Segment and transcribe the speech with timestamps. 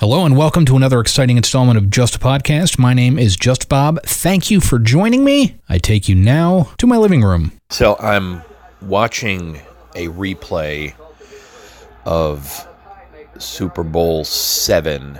[0.00, 2.78] Hello and welcome to another exciting installment of Just a Podcast.
[2.78, 4.00] My name is Just Bob.
[4.04, 5.56] Thank you for joining me.
[5.68, 7.50] I take you now to my living room.
[7.70, 8.42] So I'm
[8.80, 9.56] watching
[9.96, 10.94] a replay
[12.04, 12.64] of
[13.38, 15.18] Super Bowl 7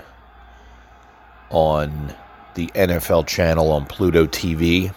[1.49, 2.15] on
[2.53, 4.95] the NFL channel on Pluto TV.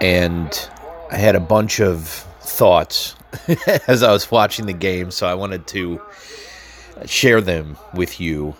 [0.00, 0.70] And
[1.10, 2.08] I had a bunch of
[2.40, 3.14] thoughts
[3.86, 6.00] as I was watching the game, so I wanted to
[7.06, 8.54] share them with you.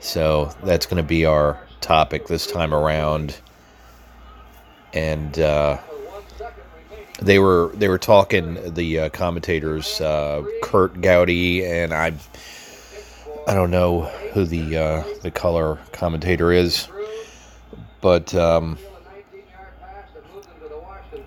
[0.00, 3.36] So that's going to be our topic this time around.
[4.92, 5.78] And uh,
[7.20, 12.14] they were they were talking the uh, commentators uh, Curt Gowdy and I
[13.46, 14.02] I don't know
[14.32, 16.88] who the uh, the color commentator is,
[18.00, 18.78] but um,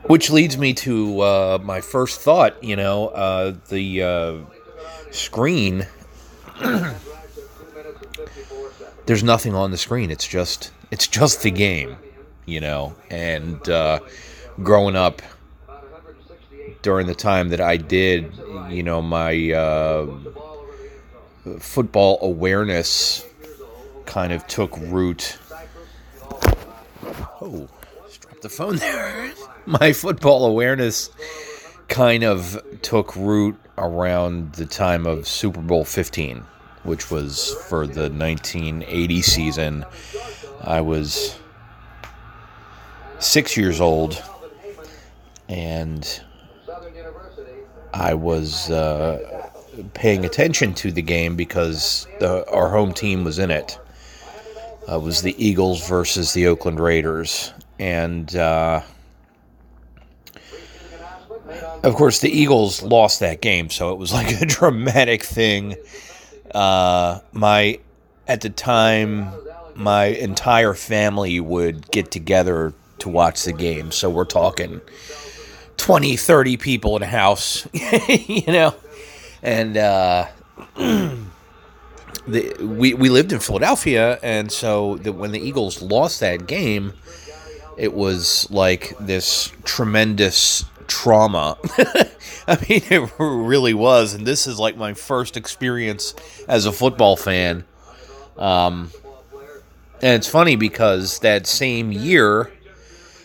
[0.03, 2.63] which leads me to uh, my first thought.
[2.63, 4.45] You know, uh, the
[5.11, 5.85] screen
[9.05, 10.11] there's nothing on the screen.
[10.11, 11.97] It's just it's just the game,
[12.45, 12.95] you know.
[13.09, 13.99] And uh,
[14.61, 15.21] growing up
[16.81, 18.31] during the time that I did,
[18.69, 20.07] you know, my uh,
[21.59, 23.25] football awareness
[24.05, 25.37] kind of took root.
[27.41, 27.67] Oh,
[28.05, 29.33] just dropped the phone there.
[29.65, 31.09] my football awareness
[31.87, 36.45] kind of took root around the time of Super Bowl 15
[36.83, 39.85] which was for the 1980 season.
[40.61, 41.35] I was
[43.19, 44.21] six years old,
[45.47, 46.21] and
[47.93, 49.49] I was uh,
[49.93, 53.77] paying attention to the game because the, our home team was in it.
[54.89, 58.81] Uh, it was the Eagles versus the Oakland Raiders, and uh,
[61.83, 65.75] of course the Eagles lost that game, so it was like a dramatic thing
[66.53, 67.79] uh, my
[68.27, 69.31] at the time,
[69.75, 73.91] my entire family would get together to watch the game.
[73.91, 74.79] So we're talking
[75.77, 78.75] 20, 30 people in a house, you know,
[79.41, 80.27] and uh,
[80.75, 81.17] the,
[82.61, 86.93] we we lived in Philadelphia, and so the, when the Eagles lost that game,
[87.77, 91.57] it was like this tremendous trauma.
[92.47, 94.13] I mean, it really was.
[94.13, 96.13] And this is like my first experience
[96.49, 97.63] as a football fan.
[98.37, 98.91] Um,
[100.01, 102.51] and it's funny because that same year,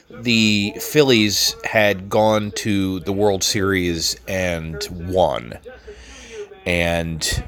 [0.09, 5.59] the Phillies had gone to the World Series and won.
[6.65, 7.45] And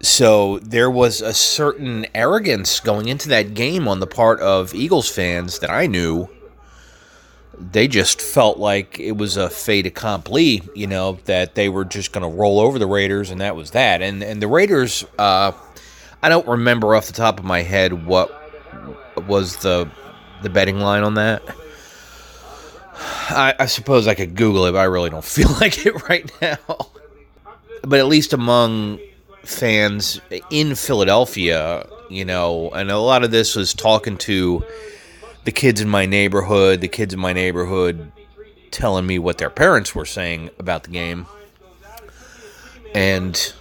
[0.00, 5.10] so there was a certain arrogance going into that game on the part of Eagles
[5.10, 6.30] fans that I knew
[7.60, 12.12] they just felt like it was a fait accompli, you know, that they were just
[12.12, 14.02] going to roll over the Raiders, and that was that.
[14.02, 15.52] And and the Raiders, uh,
[16.22, 18.34] I don't remember off the top of my head what
[19.26, 19.90] was the
[20.42, 21.42] the betting line on that.
[23.30, 26.30] I, I suppose I could Google it, but I really don't feel like it right
[26.40, 26.58] now.
[27.82, 28.98] But at least among
[29.44, 30.20] fans
[30.50, 34.64] in Philadelphia, you know, and a lot of this was talking to
[35.48, 38.12] the kids in my neighborhood, the kids in my neighborhood
[38.70, 41.24] telling me what their parents were saying about the game.
[42.94, 43.54] And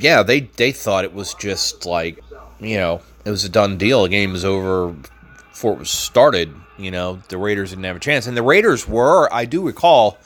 [0.00, 2.18] yeah, they they thought it was just like,
[2.58, 4.02] you know, it was a done deal.
[4.02, 4.92] The game was over
[5.52, 6.52] before it was started.
[6.76, 8.26] You know, the Raiders didn't have a chance.
[8.26, 10.18] And the Raiders were, I do recall,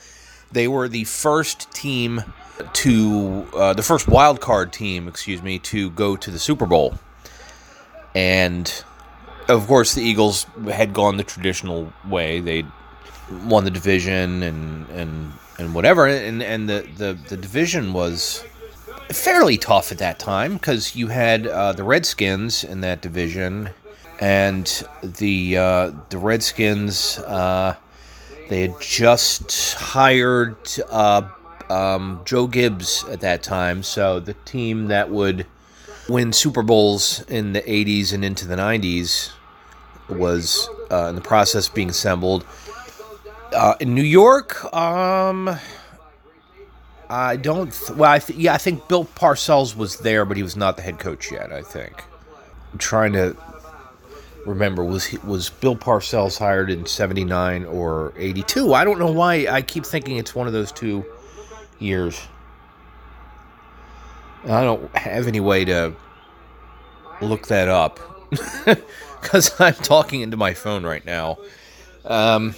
[0.51, 2.25] they were the first team
[2.73, 6.95] to, uh, the first wild card team, excuse me, to go to the Super Bowl.
[8.15, 8.83] And
[9.49, 12.41] of course, the Eagles had gone the traditional way.
[12.41, 12.65] They
[13.45, 18.45] won the division and and and whatever, and and the the, the division was
[19.09, 23.71] fairly tough at that time because you had uh, the Redskins in that division,
[24.21, 24.67] and
[25.03, 27.77] the uh, the Redskins uh,
[28.49, 30.57] they had just hired
[30.91, 31.23] uh,
[31.71, 35.47] um, Joe Gibbs at that time, so the team that would
[36.09, 39.31] win Super Bowls in the 80s and into the 90s
[40.09, 42.45] was uh, in the process being assembled.
[43.53, 45.59] Uh, in New York, um,
[47.11, 47.71] I don't.
[47.71, 50.77] Th- well, I th- yeah, I think Bill Parcells was there, but he was not
[50.77, 51.53] the head coach yet.
[51.53, 52.03] I think.
[52.73, 53.37] I'm trying to
[54.47, 58.73] remember was he, was Bill Parcells hired in '79 or '82?
[58.73, 61.05] I don't know why I keep thinking it's one of those two
[61.79, 62.19] years.
[64.45, 65.95] I don't have any way to
[67.21, 68.01] look that up
[69.21, 71.39] because I'm talking into my phone right now.
[72.05, 72.55] Um,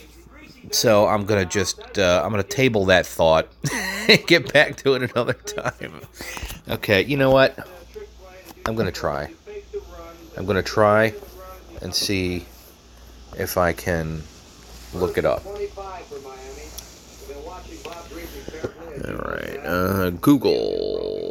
[0.70, 3.48] so I'm gonna just uh, I'm gonna table that thought
[4.08, 6.00] and get back to it another time.
[6.68, 7.68] Okay, you know what?
[8.66, 9.30] I'm to try.
[10.36, 11.14] I'm to try
[11.82, 12.46] and see
[13.36, 14.22] if I can
[14.94, 15.44] look it up.
[19.06, 21.23] All right, uh, Google.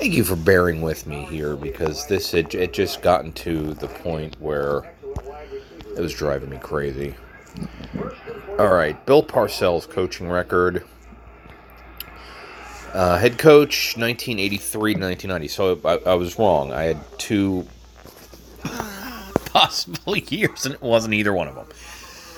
[0.00, 3.86] Thank you for bearing with me here because this it, it just gotten to the
[3.86, 4.90] point where
[5.94, 7.14] it was driving me crazy.
[8.58, 10.84] All right, Bill Parcells coaching record.
[12.94, 15.48] Uh, head coach 1983 to 1990.
[15.48, 16.72] So I, I was wrong.
[16.72, 17.66] I had two
[19.44, 21.66] possible years, and it wasn't either one of them.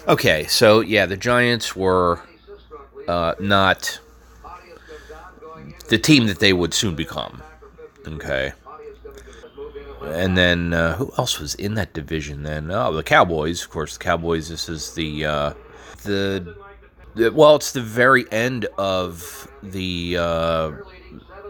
[0.08, 2.25] Okay, so yeah, the Giants were
[3.06, 4.00] uh, not
[5.91, 7.41] the team that they would soon become.
[8.07, 8.53] Okay.
[10.05, 12.71] And then uh, who else was in that division then?
[12.71, 13.97] Oh, the Cowboys, of course.
[13.97, 14.49] The Cowboys.
[14.49, 15.55] This is the uh,
[16.03, 16.57] the,
[17.15, 20.73] the well, it's the very end of the uh,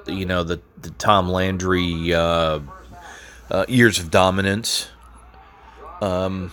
[0.07, 2.61] you know the the Tom Landry uh,
[3.51, 4.89] uh, years of dominance.
[6.03, 6.53] Um,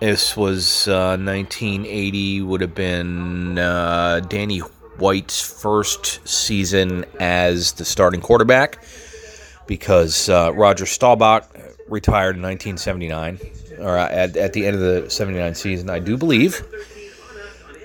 [0.00, 2.40] this was 1980.
[2.40, 4.62] Uh, would have been Danny
[5.02, 8.84] White's first season as the starting quarterback
[9.66, 11.44] because uh, Roger Staubach
[11.88, 13.40] retired in 1979,
[13.80, 16.62] or at, at the end of the 79 season, I do believe.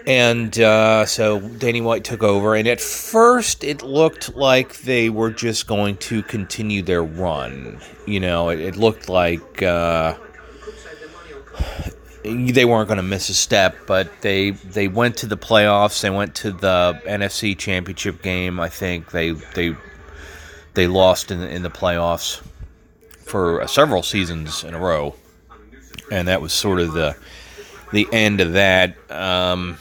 [0.06, 5.32] And uh, so Danny White took over, and at first it looked like they were
[5.32, 7.80] just going to continue their run.
[8.06, 10.16] You know, it, it looked like uh,
[12.34, 16.02] they weren't going to miss a step, but they they went to the playoffs.
[16.02, 18.60] They went to the NFC Championship game.
[18.60, 19.76] I think they they
[20.74, 22.42] they lost in the, in the playoffs
[23.24, 25.16] for several seasons in a row,
[26.12, 27.16] and that was sort of the
[27.92, 28.96] the end of that.
[29.12, 29.78] Um,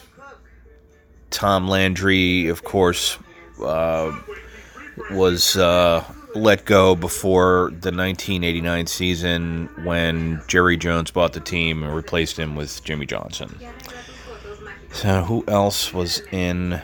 [1.31, 3.19] Tom Landry, of course,
[3.63, 4.19] uh,
[5.11, 6.05] was uh,
[6.37, 12.57] let go before the 1989 season when Jerry Jones bought the team and replaced him
[12.57, 13.59] with Jimmy Johnson.
[14.93, 16.81] So, who else was in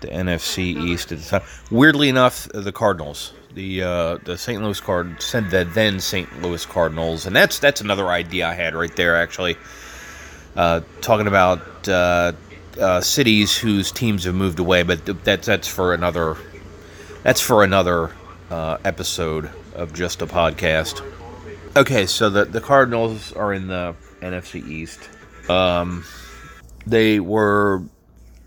[0.00, 1.42] the NFC East at the time?
[1.70, 3.32] Weirdly enough, the Cardinals.
[3.52, 4.62] The uh, the St.
[4.62, 6.42] Louis Card the then St.
[6.42, 9.56] Louis Cardinals, and that's that's another idea I had right there actually.
[10.54, 12.32] Uh, talking about uh,
[12.78, 16.36] uh cities whose teams have moved away, but that's that's for another
[17.22, 18.10] that's for another
[18.50, 21.02] uh, episode of just a podcast.
[21.76, 25.08] Okay, so the the Cardinals are in the NFC East.
[25.50, 26.04] Um,
[26.86, 27.82] they were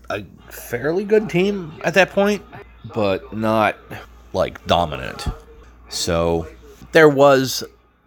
[0.08, 2.42] a fairly good team at that point,
[2.94, 3.76] but not
[4.32, 5.26] like dominant.
[5.88, 6.48] So
[6.92, 7.64] there was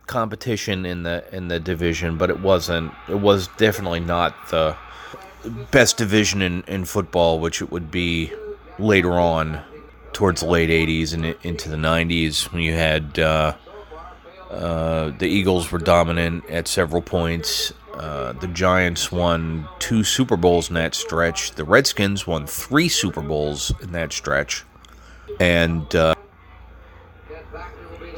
[0.07, 2.91] competition in the in the division, but it wasn't.
[3.07, 4.75] It was definitely not the
[5.71, 8.31] best division in, in football, which it would be
[8.79, 9.61] later on
[10.13, 13.55] towards the late 80s and into the 90s when you had uh,
[14.53, 17.73] uh, the Eagles were dominant at several points.
[17.95, 21.51] Uh, the Giants won two Super Bowls in that stretch.
[21.51, 24.63] The Redskins won three Super Bowls in that stretch.
[25.39, 26.15] And uh,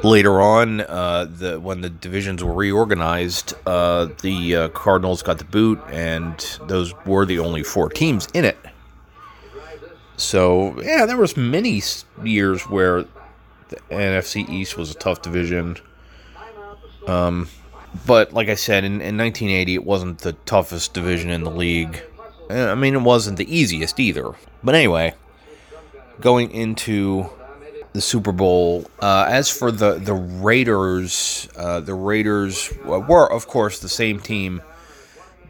[0.03, 5.79] later on, uh, the when the divisions were reorganized, uh, the Cardinals got the boot,
[5.89, 8.57] and those were the only four teams in it.
[10.17, 11.81] So yeah, there was many
[12.23, 13.05] years where
[13.69, 15.77] the NFC East was a tough division.
[17.07, 17.49] Um,
[18.05, 22.01] but like I said, in, in 1980, it wasn't the toughest division in the league.
[22.49, 24.33] Uh, I mean, it wasn't the easiest either.
[24.63, 25.13] But anyway,
[26.19, 27.29] going into
[27.95, 28.85] the Super Bowl.
[28.99, 34.61] Uh, as for the the Raiders, uh, the Raiders were, of course, the same team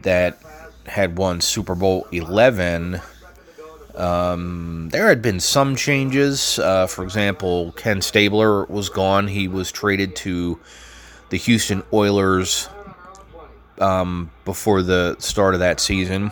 [0.02, 0.38] that
[0.86, 3.02] had won Super Bowl 11
[3.96, 6.58] um, there had been some changes.
[6.58, 9.28] Uh, for example, Ken Stabler was gone.
[9.28, 10.60] He was traded to
[11.30, 12.68] the Houston Oilers
[13.78, 16.30] um, before the start of that season.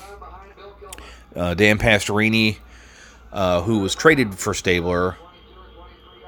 [1.35, 2.59] Uh, Dan Pastorini,
[3.33, 5.17] uh, who was traded for Stabler,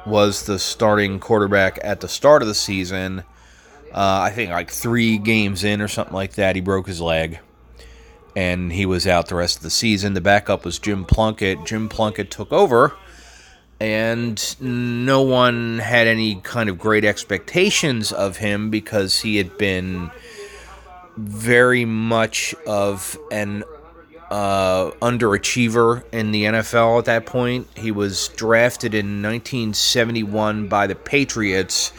[0.06, 3.20] was the starting quarterback at the start of the season.
[3.92, 7.40] Uh, I think like three games in or something like that, he broke his leg
[8.36, 10.14] and he was out the rest of the season.
[10.14, 11.64] The backup was Jim Plunkett.
[11.64, 12.94] Jim Plunkett took over,
[13.80, 20.10] and no one had any kind of great expectations of him because he had been
[21.16, 23.64] very much of an
[24.30, 27.66] uh, underachiever in the NFL at that point.
[27.74, 31.92] He was drafted in 1971 by the Patriots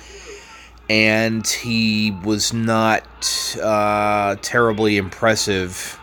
[0.90, 3.06] and he was not
[3.62, 6.00] uh, terribly impressive.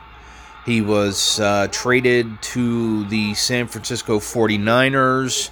[0.65, 5.51] He was uh, traded to the San Francisco 49ers.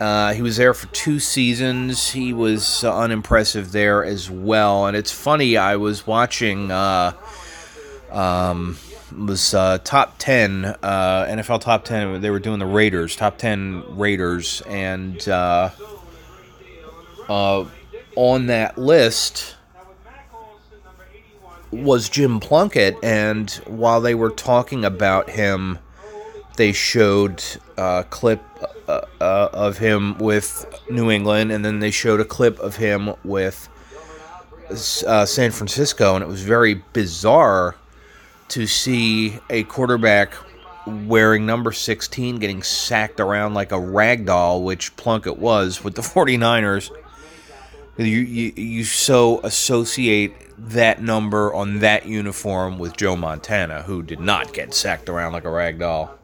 [0.00, 2.10] Uh, he was there for two seasons.
[2.10, 4.86] He was uh, unimpressive there as well.
[4.86, 7.14] And it's funny, I was watching, uh,
[8.12, 8.76] um,
[9.16, 10.76] was uh, top 10, uh,
[11.30, 12.20] NFL top 10.
[12.20, 14.62] They were doing the Raiders, top 10 Raiders.
[14.68, 15.70] And uh,
[17.28, 19.56] on that list
[21.70, 22.96] was Jim Plunkett.
[23.02, 25.78] And while they were talking about him,
[26.56, 27.42] they showed
[27.76, 28.42] a clip
[28.88, 33.14] uh, uh, of him with New England, and then they showed a clip of him
[33.24, 33.68] with
[35.06, 37.76] uh, San Francisco, and it was very bizarre
[38.48, 40.32] to see a quarterback
[40.86, 46.02] wearing number 16 getting sacked around like a rag doll, which Plunkett was with the
[46.14, 46.90] 49ers.
[47.98, 54.20] You, you, you so associate that number on that uniform with Joe Montana, who did
[54.20, 56.18] not get sacked around like a rag doll.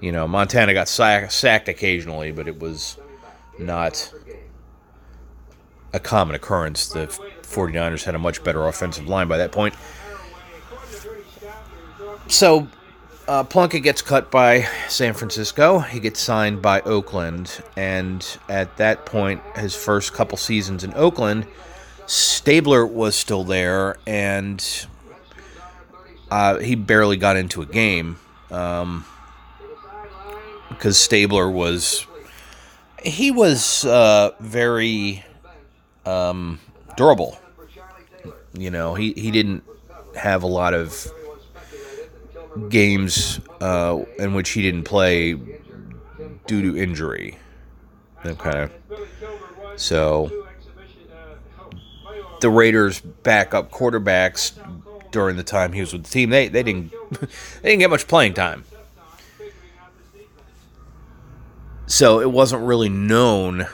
[0.00, 2.96] You know, Montana got sack, sacked occasionally, but it was
[3.58, 4.12] not
[5.92, 6.88] a common occurrence.
[6.88, 7.06] The
[7.42, 9.74] 49ers had a much better offensive line by that point.
[12.28, 12.68] So,
[13.26, 15.80] uh, Plunkett gets cut by San Francisco.
[15.80, 17.62] He gets signed by Oakland.
[17.76, 21.46] And at that point, his first couple seasons in Oakland,
[22.08, 24.86] Stabler was still there, and
[26.30, 28.16] uh, he barely got into a game.
[28.50, 29.04] Um,
[30.70, 32.06] because Stabler was
[33.02, 35.24] he was uh, very
[36.06, 36.58] um,
[36.96, 37.38] durable.
[38.54, 39.62] You know, he, he didn't
[40.16, 41.12] have a lot of
[42.70, 45.34] games uh, in which he didn't play
[46.46, 47.36] due to injury.
[48.24, 48.68] Okay.
[49.76, 50.47] So
[52.40, 54.52] the Raiders' backup quarterbacks
[55.10, 56.92] during the time he was with the team, they, they didn't
[57.62, 58.64] they didn't get much playing time.
[61.86, 63.66] So it wasn't really known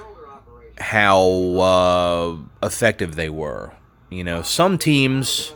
[0.79, 1.29] how
[1.59, 3.73] uh, effective they were.
[4.11, 5.53] You know, some teams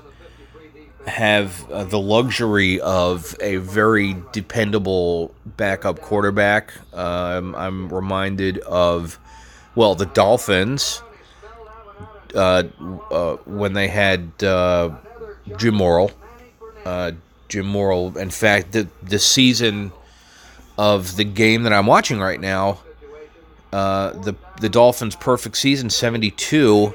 [1.06, 6.72] have uh, the luxury of a very dependable backup quarterback.
[6.92, 9.18] Um, I'm reminded of,
[9.74, 11.02] well, the Dolphins
[12.38, 12.64] uh,
[13.10, 14.90] uh when they had uh,
[15.56, 16.12] Jim Morrall.
[16.84, 17.12] Uh,
[17.48, 19.92] Jim Morrall, in fact, the the season
[20.76, 22.78] of the game that I'm watching right now,
[23.72, 26.94] uh, the the Dolphins' perfect season, 72.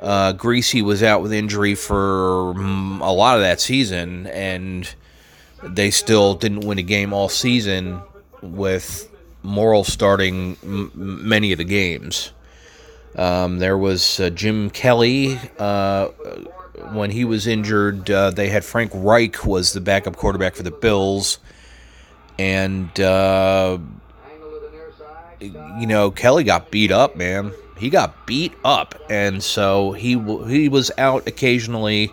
[0.00, 4.88] Uh, Griese was out with injury for mm, a lot of that season, and
[5.62, 8.00] they still didn't win a game all season
[8.40, 9.10] with
[9.44, 12.32] Morrall starting m- many of the games.
[13.16, 15.38] Um, there was uh, Jim Kelly.
[15.58, 16.08] Uh,
[16.92, 20.70] when he was injured, uh, they had Frank Reich was the backup quarterback for the
[20.70, 21.38] Bills
[22.38, 23.78] and uh,
[25.40, 27.52] you know Kelly got beat up, man.
[27.76, 32.12] He got beat up, and so he he was out occasionally,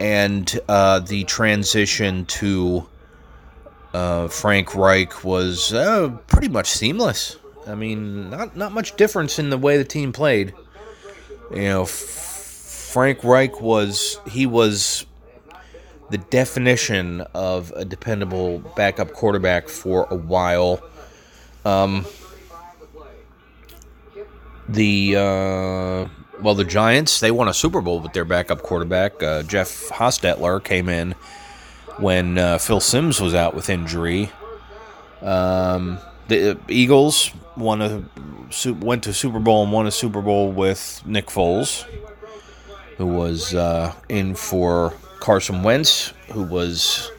[0.00, 2.86] and uh, the transition to
[4.28, 5.70] Frank Reich was
[6.26, 7.36] pretty much seamless.
[7.68, 10.54] I mean, not not much difference in the way the team played.
[11.50, 15.04] You know, F- Frank Reich was he was
[16.10, 20.82] the definition of a dependable backup quarterback for a while.
[21.64, 22.06] Um,
[24.68, 26.08] the uh,
[26.40, 29.22] well, the Giants they won a Super Bowl with their backup quarterback.
[29.22, 31.12] Uh, Jeff Hostetler came in
[31.98, 34.30] when uh, Phil Simms was out with injury.
[35.20, 35.98] Um,
[36.28, 38.04] the Eagles won a
[38.80, 41.84] went to Super Bowl and won a Super Bowl with Nick Foles,
[42.96, 47.10] who was uh, in for Carson Wentz, who was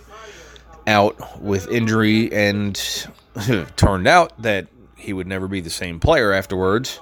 [0.87, 2.75] out with injury, and
[3.75, 6.99] turned out that he would never be the same player afterwards.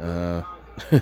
[0.00, 0.42] Uh,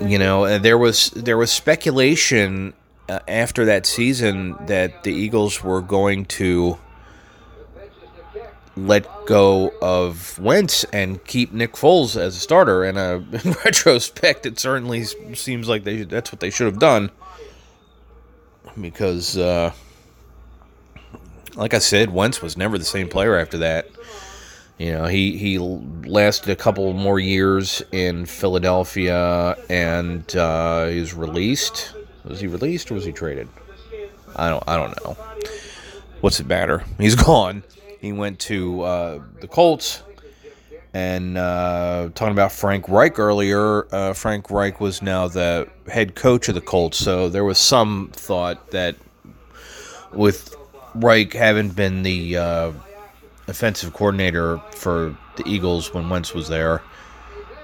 [0.00, 2.74] you know, there was there was speculation
[3.08, 6.78] uh, after that season that the Eagles were going to
[8.86, 12.84] let go of Wentz and keep Nick Foles as a starter.
[12.84, 17.10] And uh, in retrospect, it certainly seems like they that's what they should have done
[18.80, 19.72] because, uh,
[21.56, 23.88] like I said, Wentz was never the same player after that.
[24.78, 31.14] You know, he he lasted a couple more years in Philadelphia, and uh, he was
[31.14, 31.94] released.
[32.24, 33.48] Was he released or was he traded?
[34.36, 35.14] I don't I don't know.
[36.20, 36.84] What's it matter?
[36.98, 37.64] He's gone.
[38.00, 40.02] He went to uh, the Colts,
[40.94, 46.48] And uh, talking about Frank Reich earlier, uh, Frank Reich was now the head coach
[46.48, 48.96] of the Colts, so there was some thought that
[50.12, 50.56] with
[50.94, 52.72] Reich having been the uh,
[53.48, 56.82] offensive coordinator for the Eagles when Wentz was there,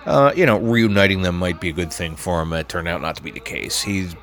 [0.05, 2.53] uh, you know, reuniting them might be a good thing for him.
[2.53, 3.81] It turned out not to be the case.
[3.81, 4.15] He's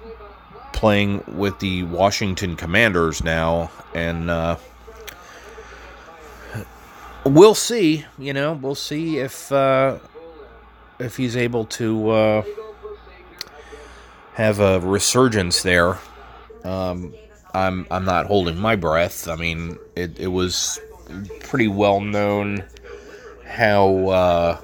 [0.74, 4.58] playing with the Washington Commanders now, and uh,
[7.26, 8.06] we'll see.
[8.18, 10.00] You know, we'll see if uh,
[11.00, 12.44] if he's able to uh,
[14.34, 15.98] have a resurgence there.
[16.64, 17.14] Um,
[17.54, 19.28] I'm I'm not holding my breath.
[19.28, 20.80] I mean, it, it was
[21.42, 22.64] pretty well known
[23.46, 24.62] how uh,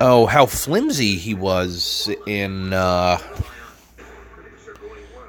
[0.00, 3.18] oh how flimsy he was in uh,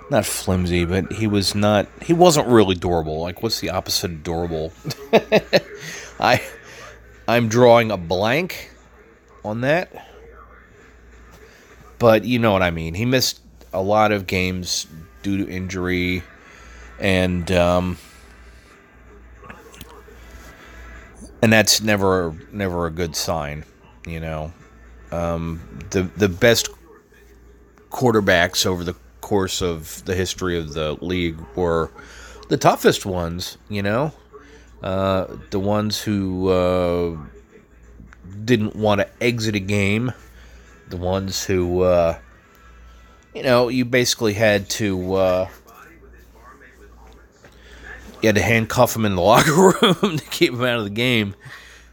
[0.10, 3.22] not flimsy, but he was not he wasn't really durable.
[3.22, 4.74] Like what's the opposite of durable?
[6.20, 6.42] I
[7.28, 8.72] I'm drawing a blank
[9.44, 10.10] on that.
[12.00, 12.96] But you know what I mean.
[12.96, 13.40] He missed
[13.72, 14.88] a lot of games
[15.22, 16.22] due to injury
[17.00, 17.98] and um,
[21.42, 23.66] and that's never never a good sign,
[24.08, 24.54] you know.
[25.12, 26.70] Um, the the best
[27.90, 28.96] quarterbacks over the
[29.34, 31.90] course of the history of the league were
[32.50, 34.12] the toughest ones, you know,
[34.84, 37.18] uh, the ones who uh,
[38.46, 40.14] didn't want to exit a game,
[40.90, 42.16] the ones who, uh,
[43.34, 45.16] you know, you basically had to.
[45.16, 45.50] Uh,
[48.22, 50.92] you had to handcuff them in the locker room to keep them out of the
[50.92, 51.34] game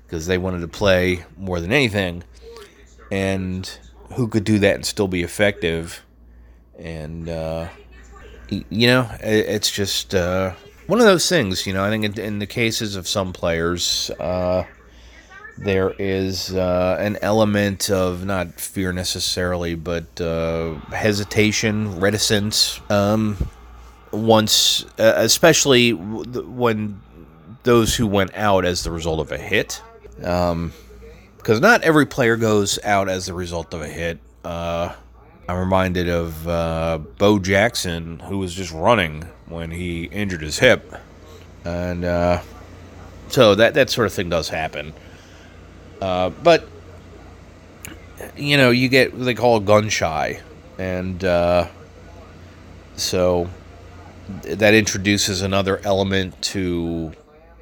[0.05, 2.23] because they wanted to play more than anything.
[3.11, 3.67] And
[4.13, 6.05] who could do that and still be effective?
[6.81, 7.69] And, uh,
[8.49, 10.55] you know, it's just uh,
[10.87, 11.85] one of those things, you know.
[11.85, 14.65] I think in, the cases of some players, uh,
[15.59, 22.81] there is uh, an element of not fear necessarily, but uh, hesitation, reticence.
[22.91, 23.37] Um,
[24.13, 27.01] once, uh, especially when
[27.63, 29.83] those who went out as the result of a hit.
[30.17, 30.73] Because um,
[31.61, 34.19] not every player goes out as the result of a hit.
[34.45, 34.95] Uh,
[35.51, 40.95] I'm reminded of uh, Bo Jackson, who was just running when he injured his hip.
[41.65, 42.43] And uh,
[43.29, 44.93] so that, that sort of thing does happen.
[46.01, 46.69] Uh, but,
[48.37, 50.41] you know, you get they call gun shy.
[50.79, 51.67] And uh,
[52.95, 53.51] so
[54.43, 57.13] that introduces another element to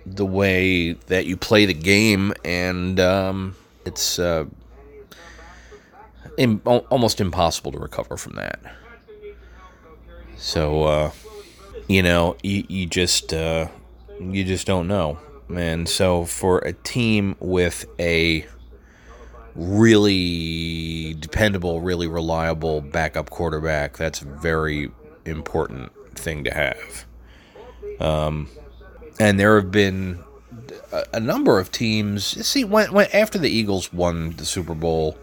[0.05, 4.45] the way that you play the game, and um, it's uh,
[6.39, 8.61] Almost impossible to recover from that.
[10.37, 11.11] So, uh,
[11.89, 13.67] you know, you, you just uh,
[14.21, 15.19] you just don't know,
[15.53, 18.47] and so for a team with a
[19.57, 24.91] really dependable, really reliable backup quarterback, that's a very
[25.25, 27.05] important thing to have.
[28.01, 28.49] Um,
[29.19, 30.23] and there have been
[30.93, 32.25] a, a number of teams.
[32.47, 35.19] See, when, when after the Eagles won the Super Bowl,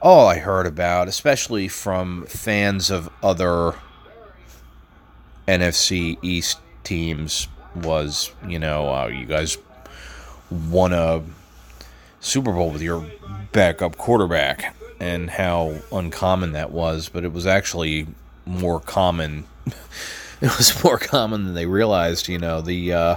[0.00, 3.74] all I heard about, especially from fans of other
[5.46, 9.58] NFC East teams, was you know uh, you guys
[10.50, 11.22] won a
[12.20, 13.06] Super Bowl with your
[13.52, 17.08] backup quarterback, and how uncommon that was.
[17.08, 18.06] But it was actually
[18.46, 19.44] more common
[20.40, 22.28] it was more common than they realized.
[22.28, 23.16] You know the uh,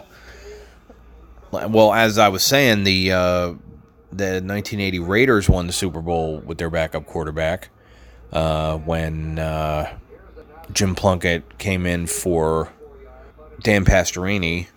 [1.52, 3.54] well, as I was saying, the uh,
[4.12, 7.70] the 1980 Raiders won the Super Bowl with their backup quarterback
[8.32, 9.98] uh, when uh,
[10.74, 12.72] Jim Plunkett came in for
[13.62, 14.68] Dan Pastorini.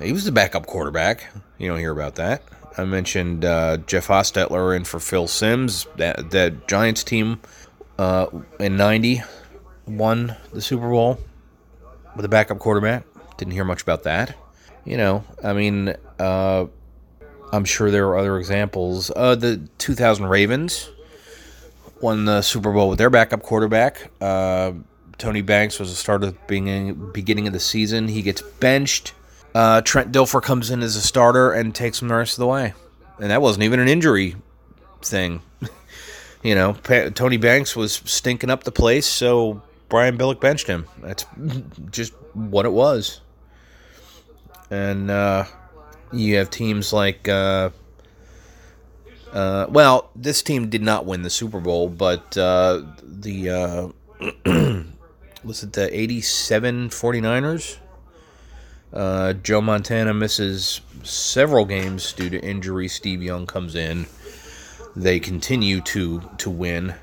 [0.00, 1.26] He was the backup quarterback.
[1.58, 2.42] You don't hear about that.
[2.76, 5.86] I mentioned uh, Jeff Hostetler in for Phil Simms.
[5.96, 7.40] That that Giants team
[7.98, 8.28] uh,
[8.60, 9.22] in '90
[9.86, 11.18] won the Super Bowl
[12.14, 13.04] with a backup quarterback.
[13.36, 14.36] Didn't hear much about that.
[14.84, 16.66] You know, I mean, uh,
[17.52, 19.10] I'm sure there are other examples.
[19.14, 20.90] Uh, the 2000 Ravens
[22.00, 24.10] won the Super Bowl with their backup quarterback.
[24.20, 24.72] Uh,
[25.16, 28.08] Tony Banks was the starter at the beginning of the season.
[28.08, 29.14] He gets benched.
[29.54, 32.46] Uh, Trent Dilfer comes in as a starter and takes him the rest of the
[32.46, 32.74] way.
[33.18, 34.36] And that wasn't even an injury
[35.02, 35.42] thing.
[36.42, 40.86] you know, pa- Tony Banks was stinking up the place, so Brian Billick benched him.
[41.02, 41.26] That's
[41.90, 43.20] just what it was.
[44.70, 45.46] And uh,
[46.12, 47.70] you have teams like, uh,
[49.32, 53.88] uh, well, this team did not win the Super Bowl, but uh, the, uh,
[55.44, 57.78] was it the 87 49ers?
[58.92, 62.88] Uh, Joe Montana misses several games due to injury.
[62.88, 64.06] Steve Young comes in.
[64.96, 66.94] They continue to to win.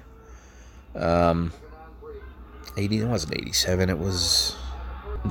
[0.96, 1.54] Um,
[2.78, 3.00] eighty.
[3.00, 3.90] It wasn't eighty-seven.
[3.90, 4.56] It was.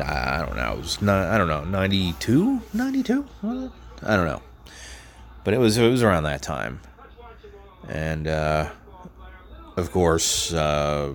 [0.03, 0.73] I don't know.
[0.73, 1.03] It was.
[1.03, 1.65] I don't know.
[1.65, 2.61] 92?
[2.73, 3.27] 92?
[3.43, 3.47] I
[4.17, 4.43] don't know.
[5.45, 6.81] But it was it was around that time,
[7.89, 8.71] and uh,
[9.77, 11.13] of course, uh,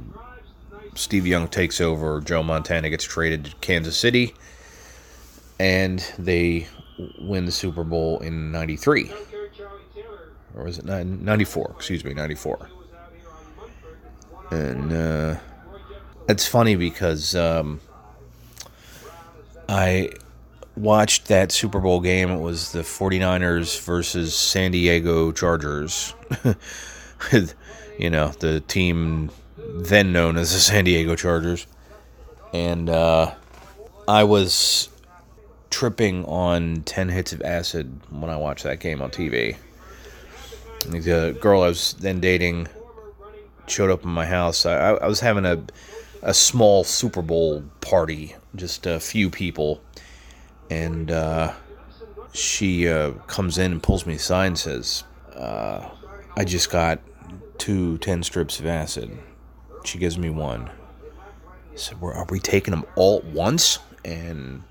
[0.93, 2.21] Steve Young takes over.
[2.21, 4.35] Joe Montana gets traded to Kansas City,
[5.59, 6.67] and they
[7.19, 9.11] win the Super Bowl in '93,
[10.55, 11.73] or was it '94?
[11.75, 12.69] Excuse me, '94.
[14.51, 15.39] And uh,
[16.27, 17.81] it's funny because um,
[19.69, 20.09] I
[20.75, 22.31] watched that Super Bowl game.
[22.31, 26.15] It was the 49ers versus San Diego Chargers.
[27.99, 29.29] you know, the team
[29.75, 31.67] then known as the San Diego Chargers.
[32.51, 33.35] And uh,
[34.07, 34.89] I was
[35.69, 39.55] tripping on 10 hits of acid when I watched that game on TV.
[40.87, 42.69] The girl I was then dating
[43.67, 44.65] showed up in my house.
[44.65, 45.61] I, I was having a,
[46.21, 49.81] a small Super Bowl party, just a few people.
[50.69, 51.53] And uh,
[52.33, 55.03] she uh, comes in and pulls me aside and says,
[55.35, 55.89] uh,
[56.35, 56.99] I just got
[57.57, 59.17] two ten strips of acid.
[59.83, 60.69] She gives me one.
[61.71, 63.79] I said, Are we taking them all at once?
[64.03, 64.63] And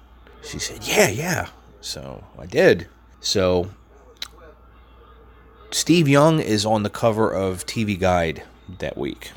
[0.42, 1.48] she said, Yeah, yeah.
[1.80, 2.88] So I did.
[3.20, 3.70] So
[5.70, 8.42] Steve Young is on the cover of TV Guide
[8.78, 9.32] that week.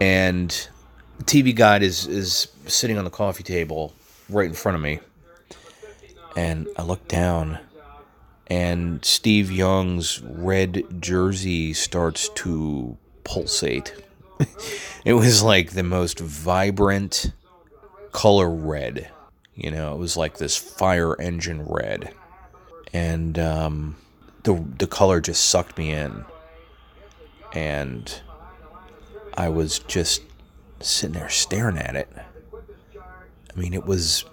[0.00, 0.50] And
[1.18, 3.94] the TV Guide is, is sitting on the coffee table
[4.28, 5.00] right in front of me.
[6.36, 7.60] And I look down
[8.46, 13.94] and Steve Young's red jersey starts to pulsate.
[15.04, 17.32] it was like the most vibrant
[18.12, 19.10] color red.
[19.54, 22.12] You know, it was like this fire engine red.
[22.92, 23.96] And um,
[24.42, 26.24] the, the color just sucked me in.
[27.52, 28.20] And
[29.34, 30.22] I was just
[30.80, 32.08] sitting there staring at it.
[32.96, 34.24] I mean, it was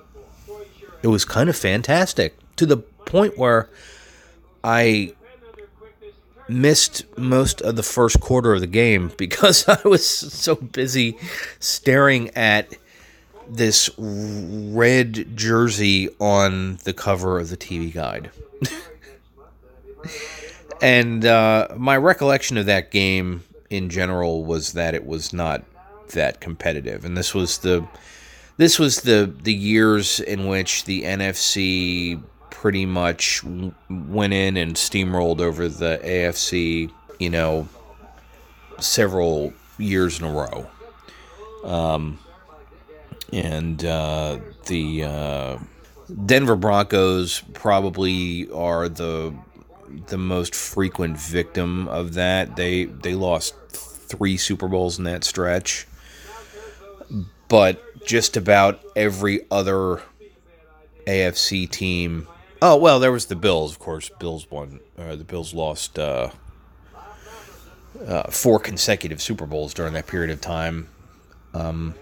[1.01, 3.69] it was kind of fantastic to the point where
[4.63, 5.13] I
[6.47, 11.17] missed most of the first quarter of the game because I was so busy
[11.59, 12.73] staring at
[13.47, 18.31] this red jersey on the cover of the TV guide.
[20.81, 25.63] and uh, my recollection of that game in general was that it was not
[26.11, 27.87] that competitive, and this was the
[28.57, 33.43] this was the the years in which the NFC pretty much
[33.89, 37.67] went in and steamrolled over the AFC, you know,
[38.79, 40.67] several years in a row.
[41.63, 42.19] Um,
[43.31, 45.57] and uh, the uh,
[46.25, 49.33] Denver Broncos probably are the
[50.07, 52.55] the most frequent victim of that.
[52.55, 55.87] They they lost three Super Bowls in that stretch,
[57.47, 60.01] but just about every other
[61.05, 62.27] AFC team
[62.61, 64.09] Oh well, there was the Bills, of course.
[64.19, 64.81] Bills won.
[64.95, 66.29] Uh, the Bills lost uh,
[68.05, 70.87] uh, four consecutive Super Bowls during that period of time,
[71.55, 71.95] um,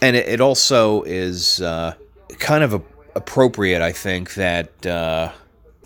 [0.00, 1.92] and it, it, also is uh,
[2.38, 2.82] kind of a,
[3.14, 5.32] appropriate, I think, that uh,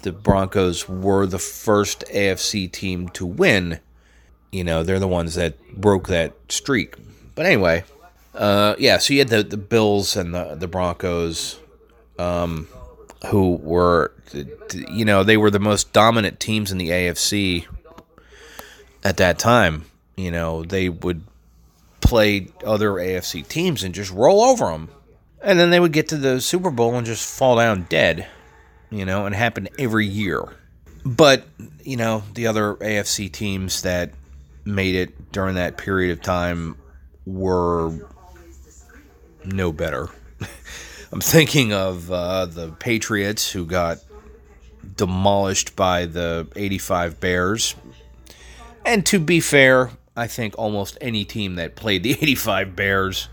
[0.03, 3.81] the Broncos were the first AFC team to win.
[4.53, 6.95] You know, they're the ones that broke that streak.
[7.35, 7.85] But anyway,
[8.35, 8.99] uh, yeah.
[8.99, 11.59] So you had the the Bills and the the Broncos.
[12.19, 12.69] Um,
[13.27, 14.13] who were,
[14.89, 17.67] you know, they were the most dominant teams in the AFC
[19.05, 19.87] at that time.
[20.17, 21.23] You know, they would
[22.01, 24.89] play other AFC teams and just roll over them.
[25.43, 28.27] And then they would get to the Super Bowl and just fall down dead,
[28.91, 30.45] you know, and happened every year.
[31.05, 31.47] But,
[31.83, 34.11] you know, the other AFC teams that
[34.65, 36.77] made it during that period of time
[37.25, 37.93] were
[39.45, 40.09] no better.
[41.13, 43.99] I'm thinking of uh, the Patriots who got
[44.97, 47.75] demolished by the 85 Bears.
[48.85, 53.29] And to be fair, I think almost any team that played the 85 Bears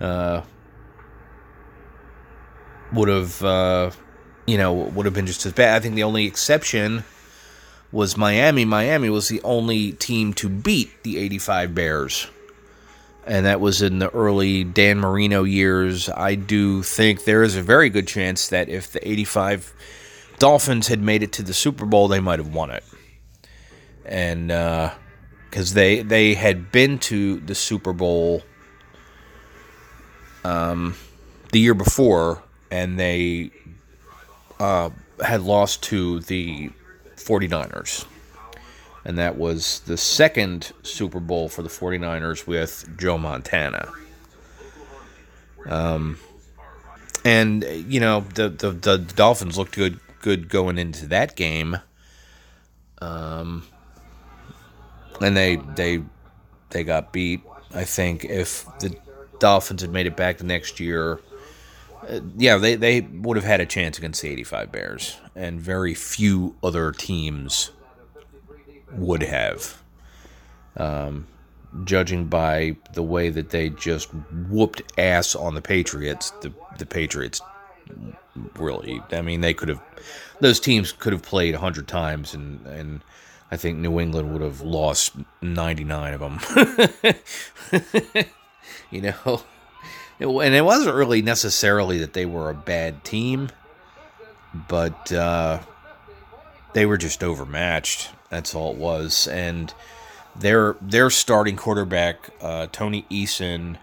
[0.00, 0.42] uh,
[2.92, 3.90] would have, uh,
[4.46, 5.76] you know, would have been just as bad.
[5.76, 7.04] I think the only exception
[7.90, 8.64] was Miami.
[8.64, 12.26] Miami was the only team to beat the 85 Bears
[13.26, 16.08] and that was in the early Dan Marino years.
[16.08, 19.72] I do think there is a very good chance that if the 85
[20.38, 22.84] Dolphins had made it to the Super Bowl, they might have won it.
[24.04, 28.42] And because uh, they they had been to the Super Bowl
[30.44, 30.96] um,
[31.52, 33.52] the year before, and they
[34.62, 34.90] uh,
[35.24, 36.70] had lost to the
[37.16, 38.06] 49ers.
[39.04, 43.90] And that was the second Super Bowl for the 49ers with Joe Montana.
[45.66, 46.18] Um,
[47.24, 51.78] and you know the, the the Dolphins looked good good going into that game.
[53.00, 53.64] Um,
[55.20, 56.02] and they they
[56.70, 57.42] they got beat.
[57.74, 58.96] I think if the
[59.40, 61.20] Dolphins had made it back the next year,
[62.08, 65.94] uh, yeah, they they would have had a chance against the 85 Bears, and very
[65.94, 67.70] few other teams
[68.92, 69.82] would have.
[70.76, 71.26] Um,
[71.84, 74.12] judging by the way that they just
[74.48, 77.40] whooped ass on the Patriots, the the Patriots
[78.56, 79.80] really, I mean, they could have
[80.40, 83.00] those teams could have played hundred times, and and
[83.50, 86.40] I think New England would have lost ninety nine of them.
[88.90, 89.42] you know,
[90.22, 93.50] it, and it wasn't really necessarily that they were a bad team,
[94.68, 95.60] but uh,
[96.72, 98.10] they were just overmatched.
[98.30, 99.74] That's all it was, and
[100.36, 103.76] their their starting quarterback, uh, Tony Eason,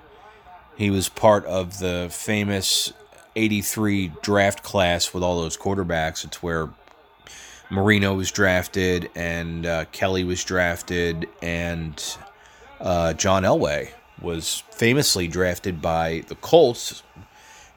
[0.75, 2.93] he was part of the famous
[3.35, 6.25] 83 draft class with all those quarterbacks.
[6.25, 6.69] It's where
[7.69, 12.03] Marino was drafted and uh, Kelly was drafted and
[12.79, 13.89] uh, John Elway
[14.21, 17.03] was famously drafted by the Colts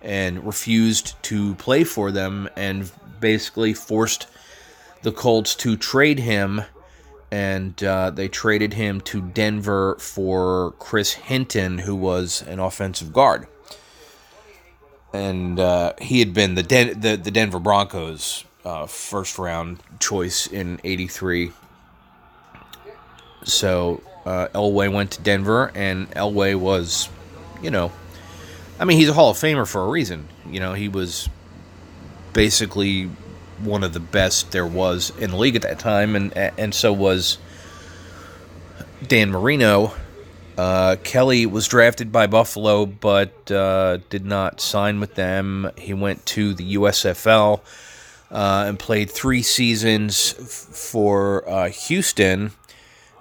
[0.00, 4.26] and refused to play for them and basically forced
[5.02, 6.62] the Colts to trade him
[7.32, 13.46] and uh, they traded him to Denver for Chris Hinton, who was an offensive guard.
[15.14, 20.46] And uh, he had been the, Den- the, the Denver Broncos' uh, first round choice
[20.46, 21.52] in '83.
[23.44, 27.08] So uh, Elway went to Denver, and Elway was,
[27.62, 27.92] you know,
[28.78, 30.28] I mean, he's a Hall of Famer for a reason.
[30.48, 31.28] You know, he was
[32.32, 33.10] basically
[33.60, 36.92] one of the best there was in the league at that time, and and so
[36.92, 37.38] was
[39.06, 39.92] Dan Marino.
[40.56, 45.70] Uh, Kelly was drafted by Buffalo, but uh, did not sign with them.
[45.78, 47.60] He went to the USFL
[48.30, 52.52] uh, and played three seasons f- for uh, Houston.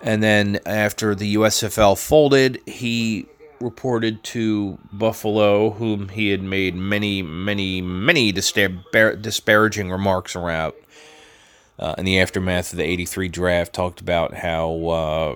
[0.04, 3.28] And then after the USFL folded, he
[3.60, 10.74] reported to Buffalo, whom he had made many, many, many disparaging remarks around
[11.78, 13.74] uh, in the aftermath of the 83 draft.
[13.74, 15.36] Talked about how, uh,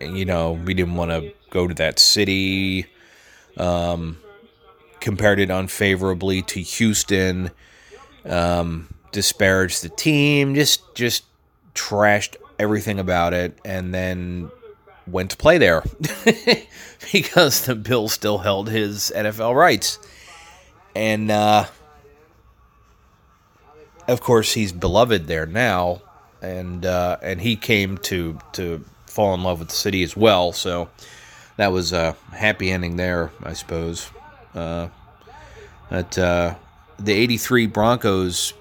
[0.00, 2.86] you know, we didn't want to go to that city.
[3.56, 4.18] Um,
[5.00, 7.50] compared it unfavorably to Houston.
[8.24, 10.54] Um, disparaged the team.
[10.54, 11.24] Just, just
[11.74, 13.58] trashed everything about it.
[13.64, 14.50] And then
[15.06, 15.82] went to play there
[17.12, 19.98] because the Bill still held his NFL rights.
[20.94, 21.66] And uh,
[24.08, 26.02] of course, he's beloved there now,
[26.40, 30.52] and uh, and he came to to fall in love with the city as well.
[30.52, 30.88] So
[31.56, 34.10] that was a happy ending there, I suppose.
[34.54, 34.88] Uh,
[35.88, 36.54] but uh,
[36.98, 38.54] the '83 Broncos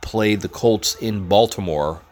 [0.00, 2.02] played the Colts in Baltimore,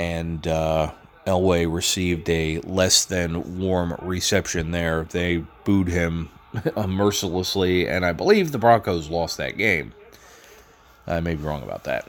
[0.00, 0.90] and uh,
[1.26, 5.04] Elway received a less than warm reception there.
[5.04, 6.30] They booed him
[6.88, 9.92] mercilessly, and I believe the Broncos lost that game.
[11.06, 12.08] I may be wrong about that.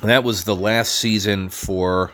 [0.00, 2.10] That was the last season for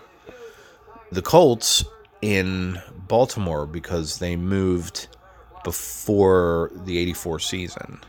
[1.12, 1.84] the Colts
[2.20, 5.06] in Baltimore because they moved
[5.62, 8.00] before the 84 season.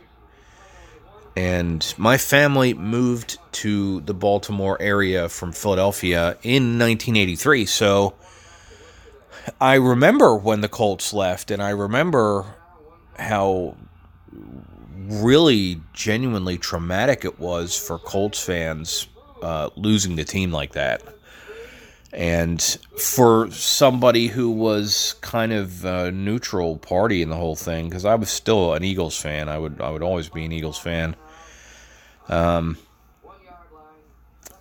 [1.36, 7.66] And my family moved to the Baltimore area from Philadelphia in 1983.
[7.66, 8.14] So
[9.60, 12.46] I remember when the Colts left, and I remember
[13.18, 13.76] how
[15.08, 19.08] really genuinely traumatic it was for Colts fans
[19.42, 21.04] uh, losing the team like that.
[22.12, 22.62] And
[22.98, 28.16] for somebody who was kind of a neutral party in the whole thing, because I
[28.16, 31.16] was still an Eagles fan, I would I would always be an Eagles fan.
[32.30, 32.78] Um,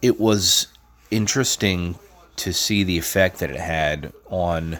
[0.03, 0.68] it was
[1.11, 1.98] interesting
[2.37, 4.79] to see the effect that it had on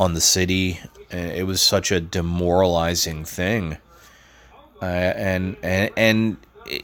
[0.00, 0.80] on the city.
[1.10, 3.76] It was such a demoralizing thing,
[4.80, 6.36] uh, and and and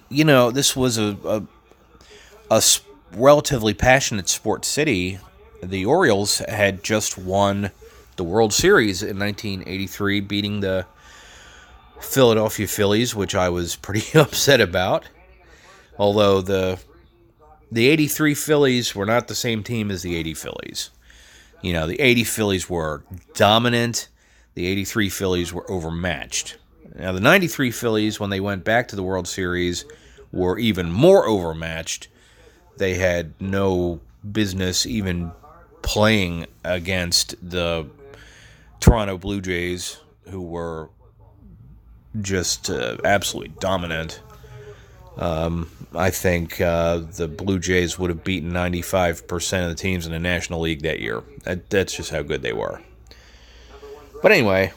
[0.08, 1.42] you know this was a, a
[2.50, 2.62] a
[3.12, 5.18] relatively passionate sports city.
[5.62, 7.70] The Orioles had just won
[8.16, 10.86] the World Series in 1983, beating the
[12.00, 15.06] Philadelphia Phillies, which I was pretty upset about.
[15.98, 16.80] Although the
[17.72, 20.90] the 83 Phillies were not the same team as the 80 Phillies.
[21.62, 24.08] You know, the 80 Phillies were dominant.
[24.08, 24.20] The
[24.54, 26.58] the 83 Phillies were overmatched.
[26.94, 29.84] Now, the 93 Phillies, when they went back to the World Series,
[30.32, 32.08] were even more overmatched.
[32.76, 35.32] They had no business even
[35.80, 37.88] playing against the
[38.80, 40.90] Toronto Blue Jays, who were
[42.20, 44.20] just uh, absolutely dominant.
[45.16, 50.12] Um, I think uh, the Blue Jays would have beaten 95% of the teams in
[50.12, 51.22] the National League that year.
[51.44, 52.80] That, that's just how good they were.
[54.22, 54.72] But anyway,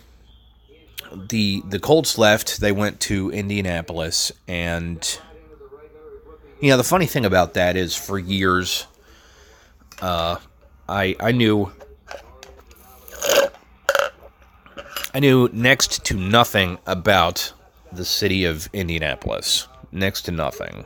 [1.14, 2.60] the the Colts left.
[2.60, 5.20] They went to Indianapolis, and
[6.62, 8.88] you know the funny thing about that is, for years,
[10.02, 10.38] uh,
[10.88, 11.72] I I knew
[15.16, 17.54] I knew next to nothing about
[17.92, 19.68] the city of Indianapolis.
[19.92, 20.86] Next to nothing.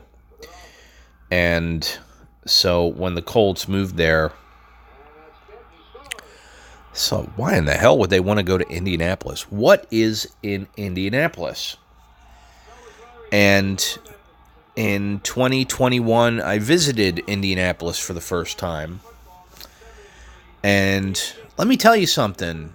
[1.32, 1.98] And
[2.46, 4.34] so when the Colts moved there,
[6.92, 9.44] so why in the hell would they want to go to Indianapolis?
[9.52, 11.78] What is in Indianapolis?
[13.32, 14.00] And
[14.76, 19.00] in 2021, I visited Indianapolis for the first time.
[20.64, 22.74] And let me tell you something.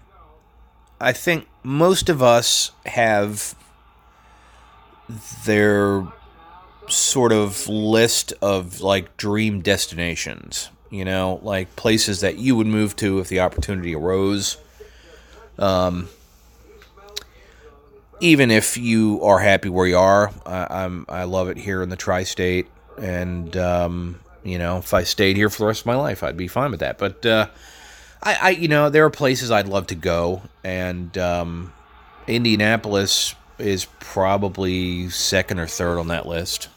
[1.02, 3.56] I think most of us have
[5.44, 6.06] their
[6.88, 12.94] sort of list of like dream destinations, you know, like places that you would move
[12.96, 14.58] to if the opportunity arose.
[15.58, 16.08] Um,
[18.20, 21.88] even if you are happy where you are, I, am I love it here in
[21.88, 25.96] the tri-state, and um, you know, if I stayed here for the rest of my
[25.96, 26.98] life, I'd be fine with that.
[26.98, 27.48] But uh,
[28.22, 31.72] I, I, you know, there are places I'd love to go, and um,
[32.26, 36.68] Indianapolis is probably second or third on that list.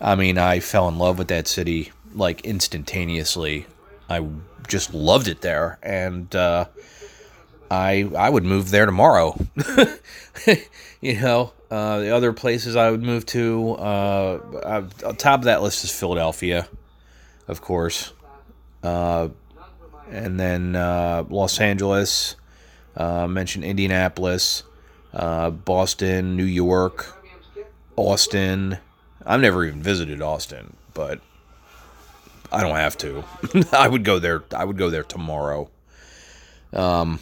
[0.00, 3.66] I mean, I fell in love with that city like instantaneously.
[4.08, 4.26] I
[4.68, 6.66] just loved it there, and uh,
[7.70, 9.38] I I would move there tomorrow.
[11.00, 15.62] you know, uh, the other places I would move to, uh, on top of that
[15.62, 16.68] list is Philadelphia,
[17.46, 18.12] of course.
[20.10, 22.36] And then uh, Los Angeles,
[22.96, 24.62] uh, mentioned Indianapolis,
[25.12, 27.14] uh, Boston, New York,
[27.96, 28.78] Austin.
[29.24, 31.20] I've never even visited Austin, but
[32.50, 33.24] I don't have to.
[33.72, 34.44] I would go there.
[34.54, 35.70] I would go there tomorrow.
[36.72, 37.20] Um,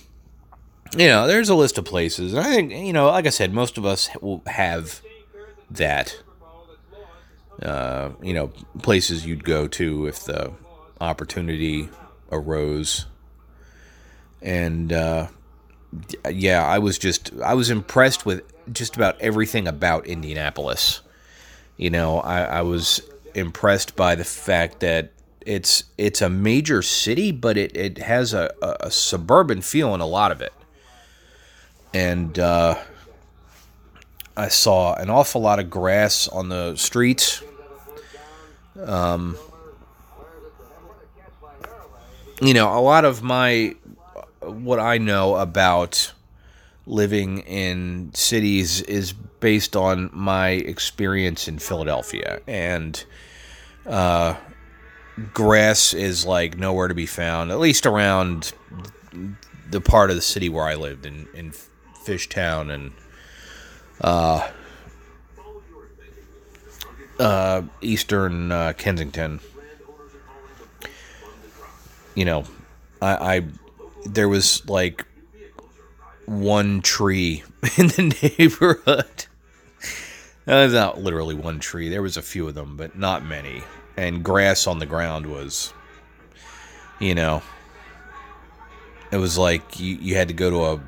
[0.96, 3.52] you know, there's a list of places, and I think you know, like I said,
[3.52, 5.00] most of us will have
[5.70, 6.16] that.
[7.60, 10.52] Uh, you know, places you'd go to if the
[11.00, 11.88] opportunity
[12.30, 13.06] arose.
[14.42, 15.28] And uh,
[16.30, 21.00] yeah, I was just I was impressed with just about everything about Indianapolis.
[21.76, 23.00] You know, I, I was
[23.34, 25.12] impressed by the fact that
[25.46, 30.06] it's it's a major city, but it, it has a, a, suburban feel in a
[30.06, 30.52] lot of it.
[31.94, 32.76] And uh,
[34.36, 37.42] I saw an awful lot of grass on the streets.
[38.84, 39.38] Um,
[42.40, 43.74] you know, a lot of my
[44.40, 46.12] what I know about
[46.86, 53.04] living in cities is based on my experience in Philadelphia, and
[53.86, 54.34] uh,
[55.32, 58.52] grass is like nowhere to be found, at least around
[59.70, 61.52] the part of the city where I lived in in
[62.04, 62.92] Fishtown and
[64.00, 64.48] uh,
[67.18, 69.40] uh, Eastern uh, Kensington
[72.16, 72.44] you know,
[73.00, 73.42] I, I
[74.04, 75.06] there was like
[76.24, 77.44] one tree
[77.76, 79.26] in the neighborhood.
[80.44, 81.88] That's uh, not literally one tree.
[81.88, 83.62] There was a few of them, but not many.
[83.96, 85.72] And grass on the ground was,
[86.98, 87.42] you know,
[89.12, 90.80] it was like you, you had to go to a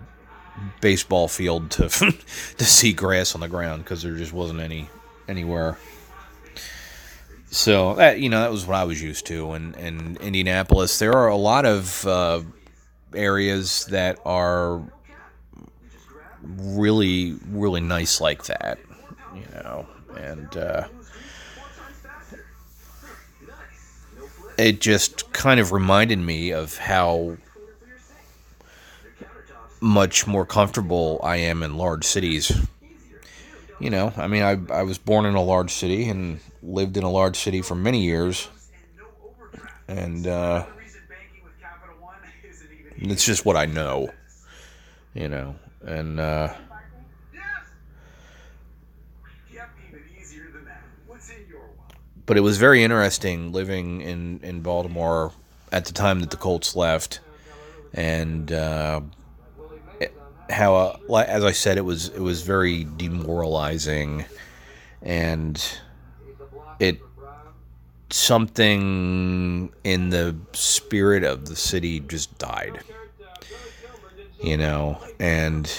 [0.81, 1.89] baseball field to
[2.59, 4.89] to see grass on the ground because there just wasn't any
[5.29, 5.79] anywhere.
[7.51, 11.15] So that you know that was what I was used to, and in Indianapolis there
[11.15, 12.43] are a lot of uh,
[13.15, 14.83] areas that are
[16.43, 18.79] really really nice like that,
[19.35, 19.87] you know,
[20.17, 20.89] and uh,
[24.59, 27.37] it just kind of reminded me of how
[29.81, 32.53] much more comfortable I am in large cities.
[33.81, 37.05] You know, I mean, I I was born in a large city and lived in
[37.05, 38.49] a large city for many years,
[39.87, 40.67] and uh,
[42.99, 44.11] it's just what I know,
[45.15, 45.55] you know,
[45.87, 46.55] and uh,
[52.27, 55.31] but it was very interesting living in in Baltimore
[55.71, 57.21] at the time that the Colts left,
[57.95, 59.01] and uh,
[60.51, 64.25] how, uh, as I said, it was it was very demoralizing,
[65.03, 65.63] and
[66.79, 67.01] it
[68.11, 72.81] something in the spirit of the city just died.
[74.43, 75.71] You know, and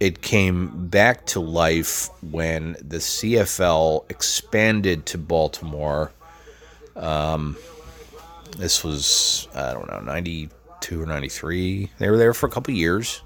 [0.00, 6.12] it came back to life when the CFL expanded to Baltimore.
[6.96, 7.56] Um,
[8.56, 11.90] this was, I don't know, 92 or 93.
[11.98, 13.22] They were there for a couple years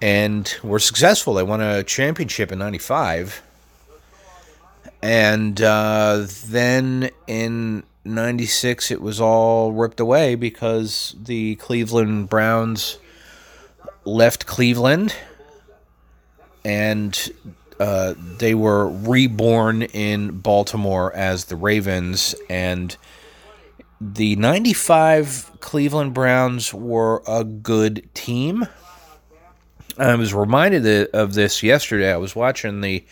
[0.00, 1.34] and were successful.
[1.34, 3.42] They won a championship in 95.
[5.02, 12.98] And uh, then in 96, it was all ripped away because the Cleveland Browns
[14.04, 15.14] left Cleveland
[16.64, 17.30] and
[17.78, 22.34] uh, they were reborn in Baltimore as the Ravens.
[22.48, 22.96] And
[24.00, 28.66] the 95 Cleveland Browns were a good team.
[29.98, 32.12] I was reminded of this yesterday.
[32.12, 33.04] I was watching the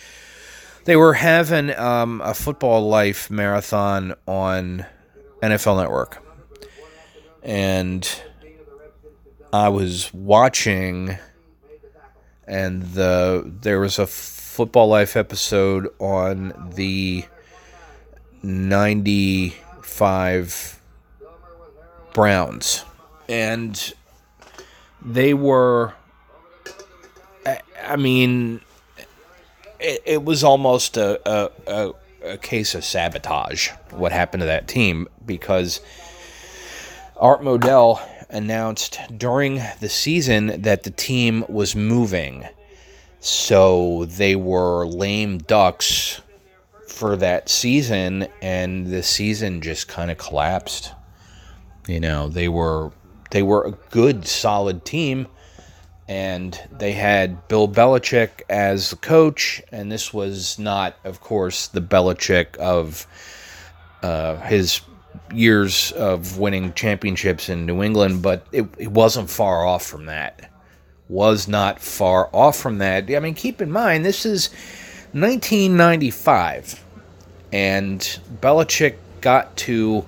[0.84, 4.84] they were having um, a football life marathon on
[5.40, 6.24] NFL Network,
[7.42, 8.08] and
[9.52, 11.18] I was watching,
[12.48, 17.24] and the there was a football life episode on the
[18.42, 19.50] ninety
[19.82, 20.80] five
[22.12, 22.84] Browns,
[23.28, 23.94] and
[25.00, 25.94] they were.
[27.84, 28.60] I mean,
[29.80, 31.92] it, it was almost a, a, a,
[32.32, 35.80] a case of sabotage what happened to that team because
[37.16, 42.48] Art Modell announced during the season that the team was moving.
[43.20, 46.20] So they were lame ducks
[46.88, 50.92] for that season, and the season just kind of collapsed.
[51.86, 52.90] You know, they were
[53.30, 55.28] they were a good, solid team,
[56.12, 61.80] and they had Bill Belichick as the coach, and this was not, of course, the
[61.80, 63.06] Belichick of
[64.02, 64.82] uh, his
[65.32, 70.50] years of winning championships in New England, but it, it wasn't far off from that.
[71.08, 73.10] Was not far off from that.
[73.10, 74.50] I mean, keep in mind, this is
[75.12, 76.84] 1995,
[77.54, 77.98] and
[78.42, 80.04] Belichick got to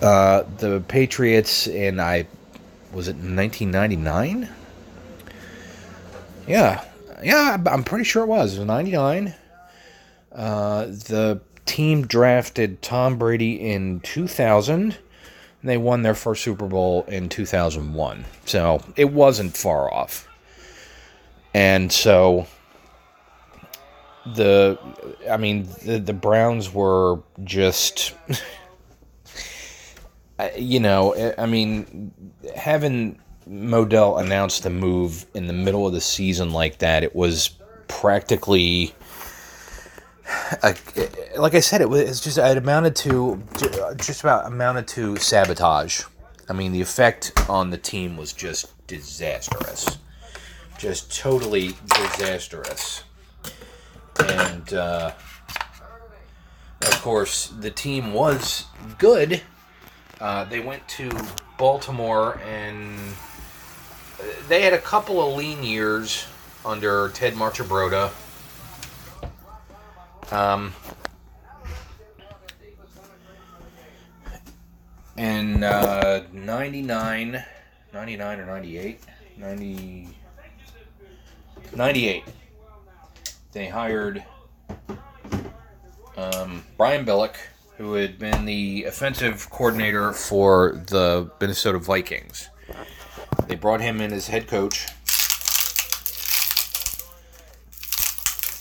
[0.00, 2.26] uh, the Patriots and I
[2.92, 4.48] was it 1999?
[6.46, 6.84] Yeah,
[7.22, 8.56] yeah, I'm pretty sure it was.
[8.56, 9.34] It was 99.
[10.32, 14.96] Uh, the team drafted Tom Brady in 2000.
[15.62, 18.24] They won their first Super Bowl in 2001.
[18.46, 20.26] So it wasn't far off.
[21.52, 22.46] And so
[24.34, 24.78] the
[25.30, 28.14] I mean the the Browns were just
[30.56, 32.12] you know, I mean,
[32.54, 33.18] having
[33.48, 37.50] Modell announce the move in the middle of the season like that, it was
[37.88, 38.94] practically.
[41.36, 43.42] like I said, it was just it amounted to
[43.96, 46.02] just about amounted to sabotage.
[46.48, 49.98] I mean, the effect on the team was just disastrous,
[50.78, 53.04] just totally disastrous,
[54.18, 55.12] and uh,
[56.82, 58.64] of course the team was
[58.98, 59.42] good
[60.20, 61.10] uh, they went to
[61.58, 62.98] Baltimore and
[64.48, 66.26] they had a couple of lean years
[66.64, 68.10] under Ted Marchibroda.
[70.30, 70.72] Um,
[75.16, 77.44] in uh, 99,
[77.92, 79.00] 99 or 98,
[79.36, 80.08] 90,
[81.74, 82.24] 98,
[83.52, 84.22] they hired
[86.16, 87.36] um, Brian Billick
[87.80, 92.50] who had been the offensive coordinator for the Minnesota Vikings.
[93.46, 94.86] They brought him in as head coach.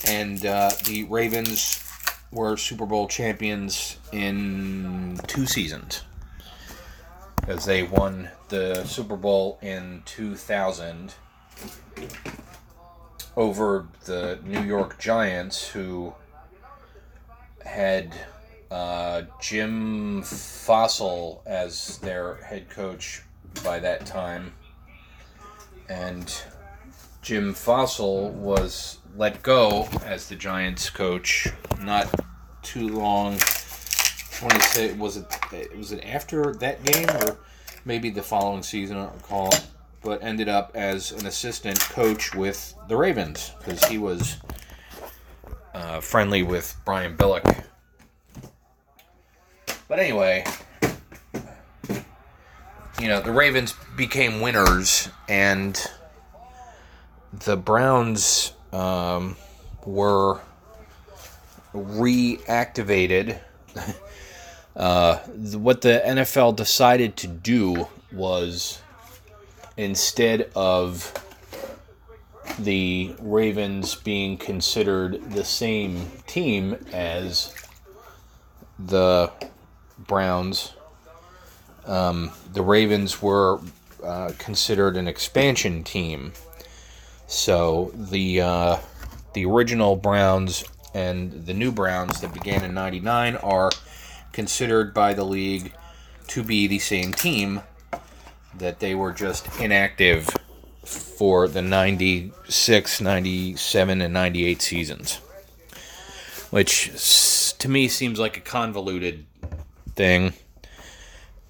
[0.07, 1.83] And uh, the Ravens
[2.31, 6.03] were Super Bowl champions in two seasons.
[7.45, 11.13] As they won the Super Bowl in 2000
[13.35, 16.13] over the New York Giants, who
[17.65, 18.15] had
[18.71, 23.23] uh, Jim Fassel as their head coach
[23.63, 24.53] by that time.
[25.87, 26.31] And
[27.21, 31.47] Jim Fassel was let go as the Giants coach
[31.81, 32.13] not
[32.61, 33.33] too long.
[33.33, 37.39] I want to say was it was it after that game or
[37.85, 38.97] maybe the following season?
[38.97, 39.53] I don't recall.
[40.01, 44.37] But ended up as an assistant coach with the Ravens because he was
[45.73, 47.65] uh, friendly with Brian Billick
[49.89, 50.45] but anyway,
[53.01, 55.81] you know, the Ravens became winners, and
[57.33, 59.35] the Browns um,
[59.85, 60.39] were
[61.73, 63.39] reactivated.
[64.75, 68.81] uh, what the NFL decided to do was
[69.75, 71.13] instead of
[72.59, 77.55] the Ravens being considered the same team as
[78.77, 79.31] the
[80.07, 80.73] Browns,
[81.85, 83.59] um, the Ravens were
[84.03, 86.33] uh, considered an expansion team.
[87.27, 88.77] So the uh,
[89.33, 93.71] the original Browns and the new Browns that began in '99 are
[94.31, 95.73] considered by the league
[96.27, 97.61] to be the same team.
[98.57, 100.27] That they were just inactive
[100.83, 105.15] for the 96, 97, and 98 seasons.
[106.49, 109.25] Which to me seems like a convoluted
[109.99, 110.31] thing.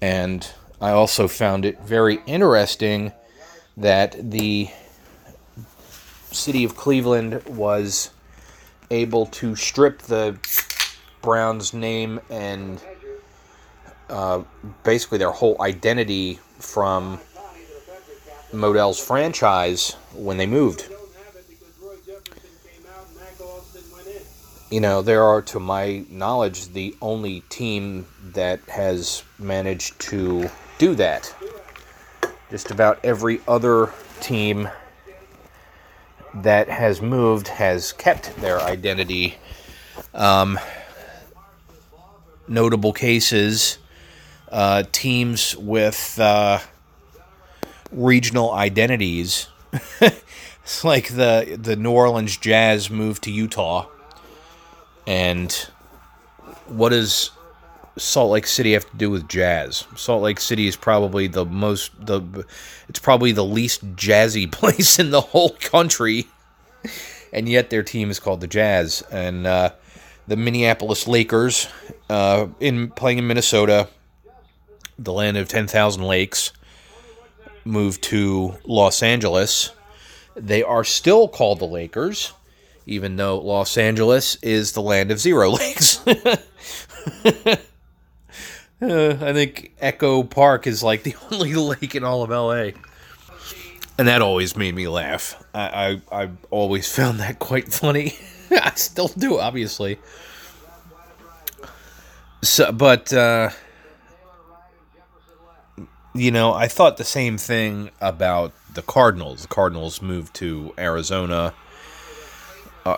[0.02, 0.44] And
[0.80, 3.12] I also found it very interesting
[3.76, 4.68] that the
[6.32, 8.10] city of Cleveland was
[8.90, 10.36] able to strip the
[11.22, 12.82] Browns name and
[14.08, 14.42] uh,
[14.82, 17.20] basically their whole identity from
[18.52, 20.90] Modell's franchise when they moved.
[24.70, 30.48] You know, there are, to my knowledge, the only team that has managed to
[30.78, 31.34] do that.
[32.50, 34.68] Just about every other team
[36.34, 39.36] that has moved has kept their identity.
[40.14, 40.58] Um,
[42.46, 43.78] notable cases
[44.50, 46.58] uh, teams with uh,
[47.92, 49.48] regional identities.
[50.00, 53.86] it's like the the New Orleans Jazz moved to Utah,
[55.06, 55.52] and
[56.66, 57.30] what does
[57.96, 59.86] Salt Lake City have to do with jazz?
[59.96, 62.46] Salt Lake City is probably the most the
[62.88, 66.28] it's probably the least jazzy place in the whole country,
[67.32, 69.02] and yet their team is called the Jazz.
[69.10, 69.70] And uh,
[70.26, 71.68] the Minneapolis Lakers,
[72.08, 73.88] uh, in playing in Minnesota,
[74.98, 76.52] the land of ten thousand lakes
[77.64, 79.72] moved to Los Angeles.
[80.36, 82.32] They are still called the Lakers,
[82.90, 86.04] even though Los Angeles is the land of zero lakes.
[86.06, 86.16] uh,
[88.82, 92.72] I think Echo Park is like the only lake in all of LA.
[93.96, 95.40] And that always made me laugh.
[95.54, 98.18] I, I, I always found that quite funny.
[98.50, 100.00] I still do, obviously.
[102.42, 103.50] So, but uh,
[106.12, 109.42] you know, I thought the same thing about the Cardinals.
[109.42, 111.54] The Cardinals moved to Arizona.
[112.84, 112.96] Uh,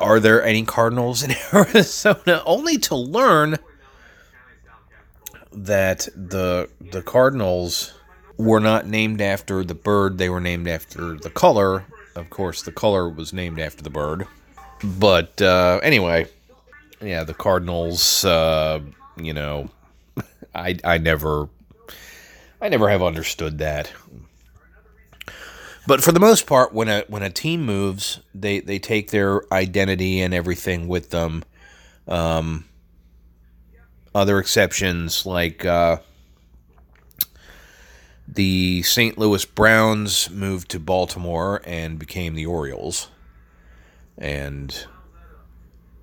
[0.00, 2.42] are there any Cardinals in Arizona?
[2.46, 3.58] Only to learn
[5.52, 7.94] that the the Cardinals
[8.36, 11.84] were not named after the bird; they were named after the color.
[12.16, 14.26] Of course, the color was named after the bird.
[14.82, 16.26] But uh, anyway,
[17.00, 18.24] yeah, the Cardinals.
[18.24, 18.80] Uh,
[19.16, 19.68] you know,
[20.54, 21.48] I I never
[22.60, 23.92] I never have understood that.
[25.86, 29.42] But for the most part, when a when a team moves, they they take their
[29.52, 31.44] identity and everything with them.
[32.06, 32.66] Um,
[34.14, 35.98] other exceptions like uh,
[38.26, 39.18] the St.
[39.18, 43.08] Louis Browns moved to Baltimore and became the Orioles,
[44.18, 44.86] and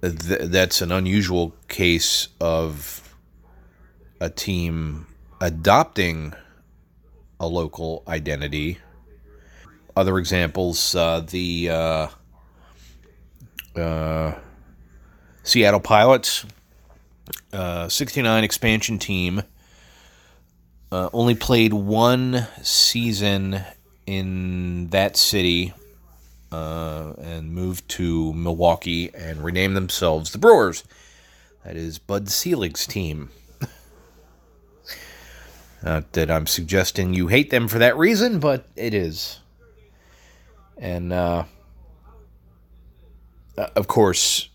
[0.02, 3.16] th- that's an unusual case of
[4.20, 5.08] a team
[5.40, 6.34] adopting
[7.40, 8.80] a local identity.
[9.98, 12.08] Other examples: uh, the uh,
[13.76, 14.36] uh,
[15.42, 16.46] Seattle Pilots,
[17.52, 19.42] uh, '69 expansion team,
[20.92, 23.64] uh, only played one season
[24.06, 25.74] in that city
[26.52, 30.84] uh, and moved to Milwaukee and renamed themselves the Brewers.
[31.66, 33.32] That is Bud Selig's team.
[35.82, 39.40] Not that I'm suggesting you hate them for that reason, but it is.
[40.80, 41.44] And, uh,
[43.58, 44.50] uh, of course,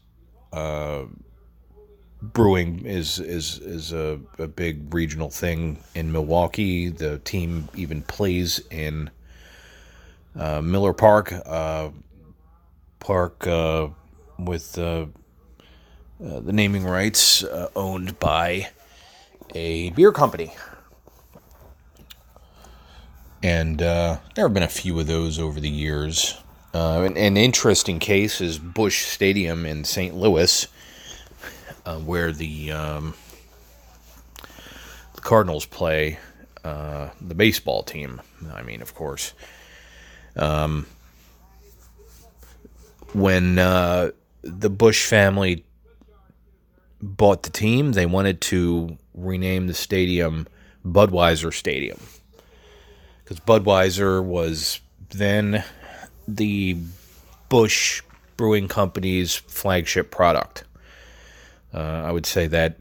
[0.53, 1.05] uh,
[2.20, 6.89] brewing is is is a, a big regional thing in Milwaukee.
[6.89, 9.11] The team even plays in
[10.39, 11.91] uh, Miller Park, uh,
[13.01, 13.89] park uh,
[14.39, 15.09] with the
[16.20, 17.45] naming rights
[17.75, 18.68] owned by
[19.55, 20.53] a beer company.
[23.43, 26.38] And uh, there have been a few of those over the years.
[26.72, 30.14] Uh, an, an, interesting case is Busch Stadium in St.
[30.14, 30.68] Louis,
[31.84, 33.14] uh, where the, um,
[35.14, 36.18] the Cardinals play.
[36.64, 38.20] uh, the baseball team.
[38.53, 39.34] I mean, of course.
[40.36, 40.86] Um,
[43.12, 44.12] when uh,
[44.43, 45.64] the Busch family
[47.01, 50.47] bought the team, they wanted to rename the stadium
[50.86, 51.99] Budweiser Stadium
[53.33, 54.80] because Budweiser was
[55.11, 55.64] then
[56.28, 56.76] the
[57.49, 58.03] Busch
[58.37, 60.64] Brewing Company's flagship product.
[61.72, 62.76] Uh, I would say that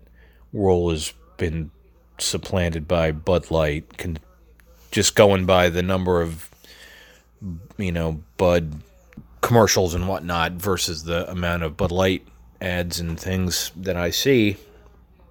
[0.54, 1.72] role has been
[2.18, 3.86] supplanted by Bud Light.
[4.91, 6.49] Just going by the number of,
[7.78, 8.82] you know, Bud
[9.39, 12.28] commercials and whatnot versus the amount of Bud Light
[12.60, 14.58] ads and things that I see.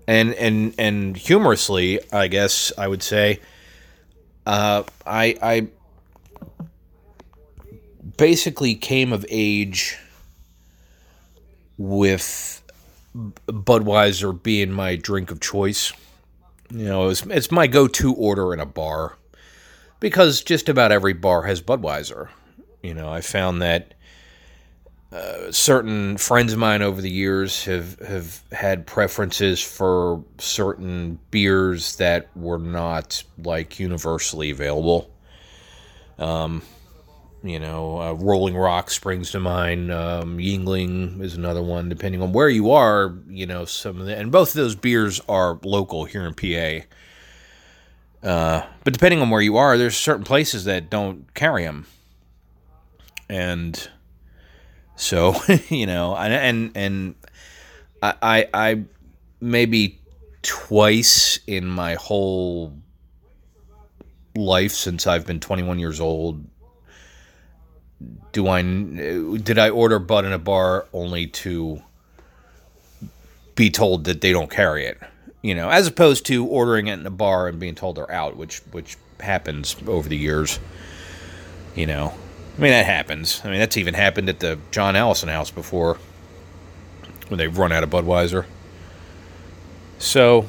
[0.06, 3.40] And and and humorously, I guess I would say,
[4.46, 5.68] uh, I I
[8.16, 9.96] basically came of age
[11.78, 12.62] with
[13.16, 15.92] Budweiser being my drink of choice.
[16.70, 19.16] You know, it's, it's my go to order in a bar
[19.98, 22.28] because just about every bar has Budweiser.
[22.82, 23.94] You know, I found that
[25.12, 31.96] uh, certain friends of mine over the years have, have had preferences for certain beers
[31.96, 35.10] that were not like universally available.
[36.18, 36.62] Um,
[37.42, 39.90] you know, uh, Rolling Rock springs to mind.
[39.90, 41.88] Um, Yuengling is another one.
[41.88, 45.20] Depending on where you are, you know, some of the and both of those beers
[45.28, 46.86] are local here in PA.
[48.22, 51.86] Uh, but depending on where you are, there's certain places that don't carry them,
[53.30, 53.88] and
[55.00, 55.34] so
[55.68, 57.14] you know, and and, and
[58.02, 58.84] I, I I
[59.40, 59.98] maybe
[60.42, 62.74] twice in my whole
[64.36, 66.44] life since I've been 21 years old
[68.32, 71.82] do I did I order Bud in a bar only to
[73.56, 74.98] be told that they don't carry it,
[75.42, 78.36] you know, as opposed to ordering it in a bar and being told they're out,
[78.36, 80.58] which which happens over the years,
[81.74, 82.14] you know.
[82.60, 83.40] I mean that happens.
[83.42, 85.96] I mean that's even happened at the John Allison house before
[87.28, 88.44] when they've run out of Budweiser.
[89.98, 90.46] So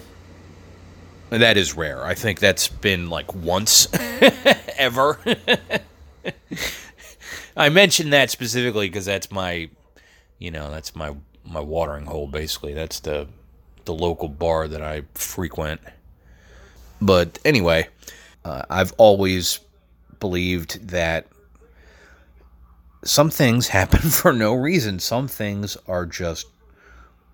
[1.30, 2.04] that is rare.
[2.04, 3.88] I think that's been like once
[4.78, 5.20] ever.
[7.56, 9.70] I mentioned that specifically because that's my,
[10.38, 12.28] you know, that's my my watering hole.
[12.28, 13.30] Basically, that's the
[13.86, 15.80] the local bar that I frequent.
[17.02, 17.88] But anyway,
[18.44, 19.62] uh, I've always
[20.20, 21.28] believed that
[23.04, 25.00] some things happen for no reason.
[25.00, 26.48] Some things are just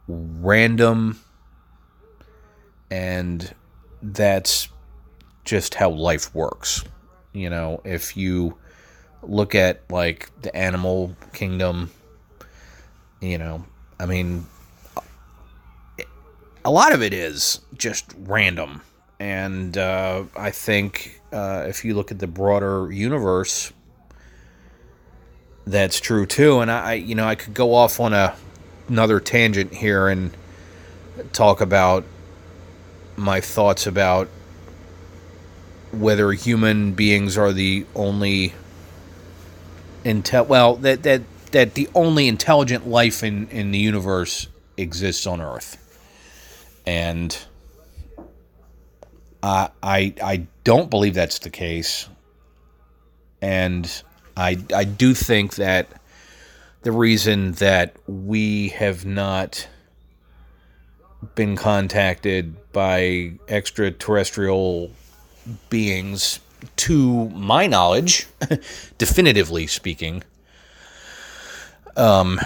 [0.07, 1.19] random,
[2.89, 3.53] and
[4.01, 4.69] that's
[5.43, 6.83] just how life works.
[7.33, 8.57] You know, if you
[9.23, 11.91] look at like the animal kingdom,
[13.21, 13.65] you know,
[13.99, 14.45] I mean,
[16.63, 18.81] a lot of it is just random.
[19.19, 23.71] And uh, I think uh, if you look at the broader universe,
[25.67, 26.59] that's true too.
[26.59, 28.35] And I, you know, I could go off on a
[28.87, 30.31] another tangent here and
[31.33, 32.05] talk about
[33.17, 34.29] my thoughts about
[35.91, 38.53] whether human beings are the only
[40.05, 44.47] intel well that that that the only intelligent life in in the universe
[44.77, 45.77] exists on Earth,
[46.85, 47.37] and
[49.41, 52.07] I I I don't believe that's the case,
[53.41, 54.03] and
[54.37, 55.89] I I do think that
[56.83, 59.67] the reason that we have not
[61.33, 64.91] been contacted by extraterrestrial
[65.69, 66.39] beings
[66.75, 68.27] to my knowledge,
[68.97, 70.23] definitively speaking,
[71.95, 72.39] um,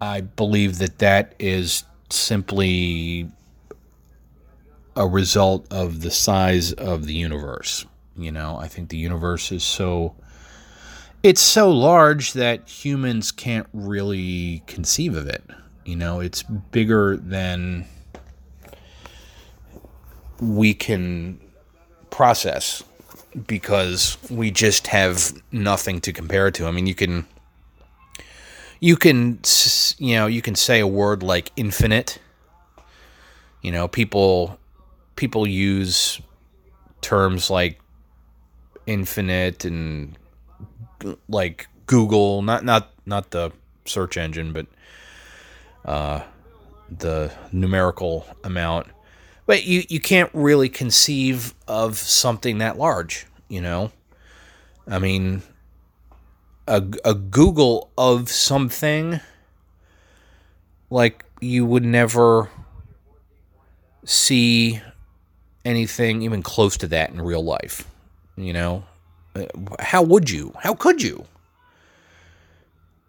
[0.00, 3.30] I believe that that is simply
[4.96, 7.86] a result of the size of the universe.
[8.20, 10.14] You know, I think the universe is so
[11.22, 15.42] it's so large that humans can't really conceive of it.
[15.84, 17.86] You know, it's bigger than
[20.40, 21.40] we can
[22.10, 22.82] process
[23.46, 26.66] because we just have nothing to compare it to.
[26.66, 27.26] I mean, you can
[28.80, 29.40] you can
[29.98, 32.18] you know, you can say a word like infinite.
[33.62, 34.58] You know, people
[35.16, 36.20] people use
[37.02, 37.79] terms like
[38.90, 40.18] infinite and
[41.28, 43.52] like googol, not not not the
[43.84, 44.66] search engine, but
[45.84, 46.22] uh,
[46.90, 48.88] the numerical amount
[49.50, 53.90] but you, you can't really conceive of something that large, you know?
[54.86, 55.42] I mean,
[56.68, 59.18] a, a googol of something,
[60.88, 62.48] like, you would never
[64.04, 64.80] see
[65.64, 67.88] anything even close to that in real life.
[68.40, 68.84] You know,
[69.78, 70.52] how would you?
[70.58, 71.26] How could you?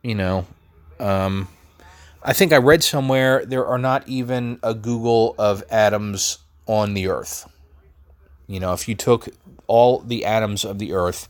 [0.03, 0.45] You know,
[0.99, 1.47] um,
[2.23, 7.07] I think I read somewhere there are not even a googol of atoms on the
[7.07, 7.49] Earth.
[8.47, 9.29] You know, if you took
[9.67, 11.29] all the atoms of the Earth,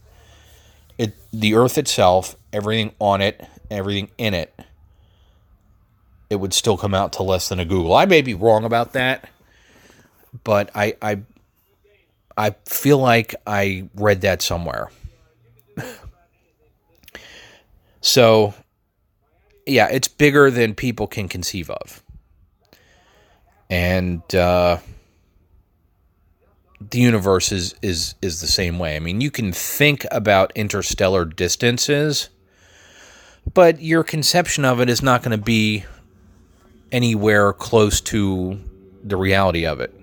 [0.97, 4.53] it the Earth itself, everything on it, everything in it,
[6.29, 7.97] it would still come out to less than a googol.
[7.97, 9.29] I may be wrong about that,
[10.43, 11.21] but I I
[12.41, 14.89] I feel like I read that somewhere.
[18.01, 18.55] so,
[19.67, 22.01] yeah, it's bigger than people can conceive of.
[23.69, 24.77] And uh,
[26.89, 28.95] the universe is, is, is the same way.
[28.95, 32.29] I mean, you can think about interstellar distances,
[33.53, 35.85] but your conception of it is not going to be
[36.91, 38.59] anywhere close to
[39.03, 40.00] the reality of it.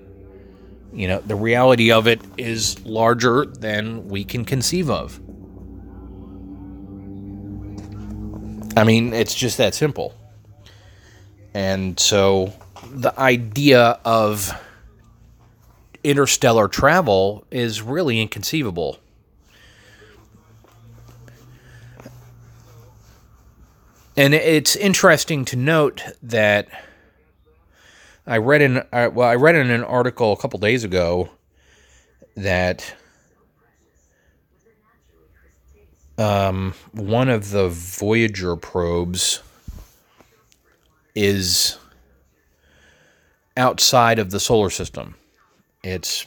[0.92, 5.20] You know, the reality of it is larger than we can conceive of.
[8.76, 10.14] I mean, it's just that simple.
[11.52, 12.52] And so
[12.90, 14.52] the idea of
[16.04, 18.98] interstellar travel is really inconceivable.
[24.16, 26.68] And it's interesting to note that
[28.28, 31.30] I read in well, I read in an article a couple days ago
[32.36, 32.94] that
[36.18, 39.42] um, one of the Voyager probes
[41.14, 41.78] is
[43.56, 45.14] outside of the solar system.
[45.82, 46.26] It's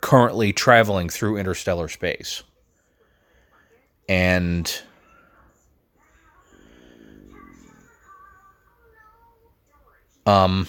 [0.00, 2.44] currently traveling through interstellar space.
[4.08, 4.82] And
[10.26, 10.68] um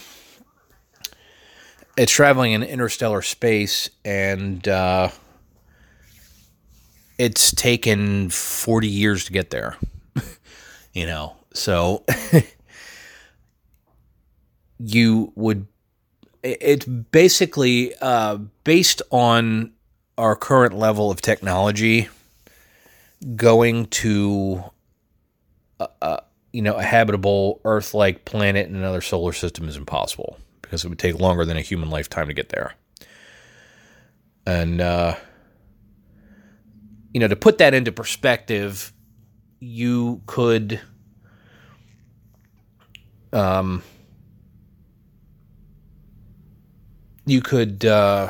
[1.97, 5.09] it's traveling in interstellar space and uh,
[7.17, 9.77] it's taken 40 years to get there
[10.93, 11.35] you know?
[11.53, 12.05] So
[14.79, 15.67] you would
[16.41, 19.71] it's basically uh, based on
[20.17, 22.09] our current level of technology
[23.35, 24.63] going to
[25.79, 30.83] a, a you know a habitable earth-like planet in another solar system is impossible because
[30.83, 32.73] it would take longer than a human lifetime to get there.
[34.47, 35.15] And, uh,
[37.13, 38.91] you know, to put that into perspective,
[39.59, 40.81] you could,
[43.31, 43.83] um,
[47.25, 48.29] you could, uh,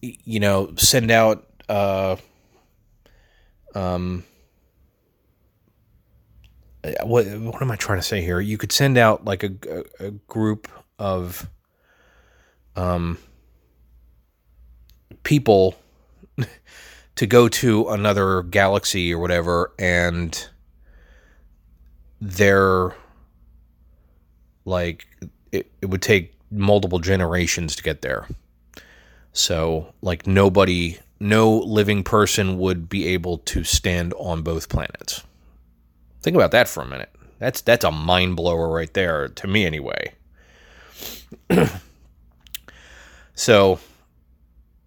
[0.00, 2.16] you know, send out, uh,
[3.74, 4.24] um,
[7.02, 8.40] what what am I trying to say here?
[8.40, 9.52] You could send out like a,
[10.00, 10.68] a, a group
[10.98, 11.48] of
[12.76, 13.18] um,
[15.22, 15.76] people
[17.16, 20.48] to go to another galaxy or whatever, and
[22.20, 22.94] they're
[24.64, 25.06] like
[25.52, 28.26] it, it would take multiple generations to get there.
[29.32, 35.22] So, like, nobody, no living person would be able to stand on both planets.
[36.22, 37.10] Think about that for a minute.
[37.38, 40.12] That's that's a mind blower right there to me anyway.
[43.34, 43.80] so,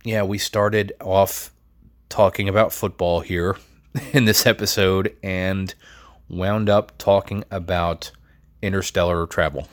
[0.03, 1.51] yeah, we started off
[2.07, 3.57] talking about football here
[4.13, 5.75] in this episode and
[6.29, 8.11] wound up talking about
[8.61, 9.67] interstellar travel.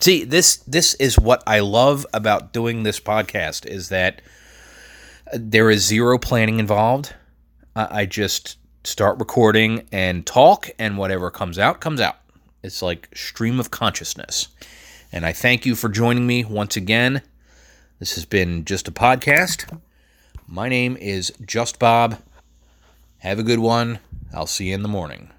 [0.00, 4.22] See, this this is what I love about doing this podcast is that
[5.32, 7.14] uh, there is zero planning involved.
[7.74, 12.16] I just start recording and talk, and whatever comes out, comes out.
[12.62, 14.48] It's like stream of consciousness.
[15.12, 17.22] And I thank you for joining me once again.
[17.98, 19.80] This has been just a podcast.
[20.46, 22.18] My name is Just Bob.
[23.18, 23.98] Have a good one.
[24.32, 25.30] I'll see you in the morning.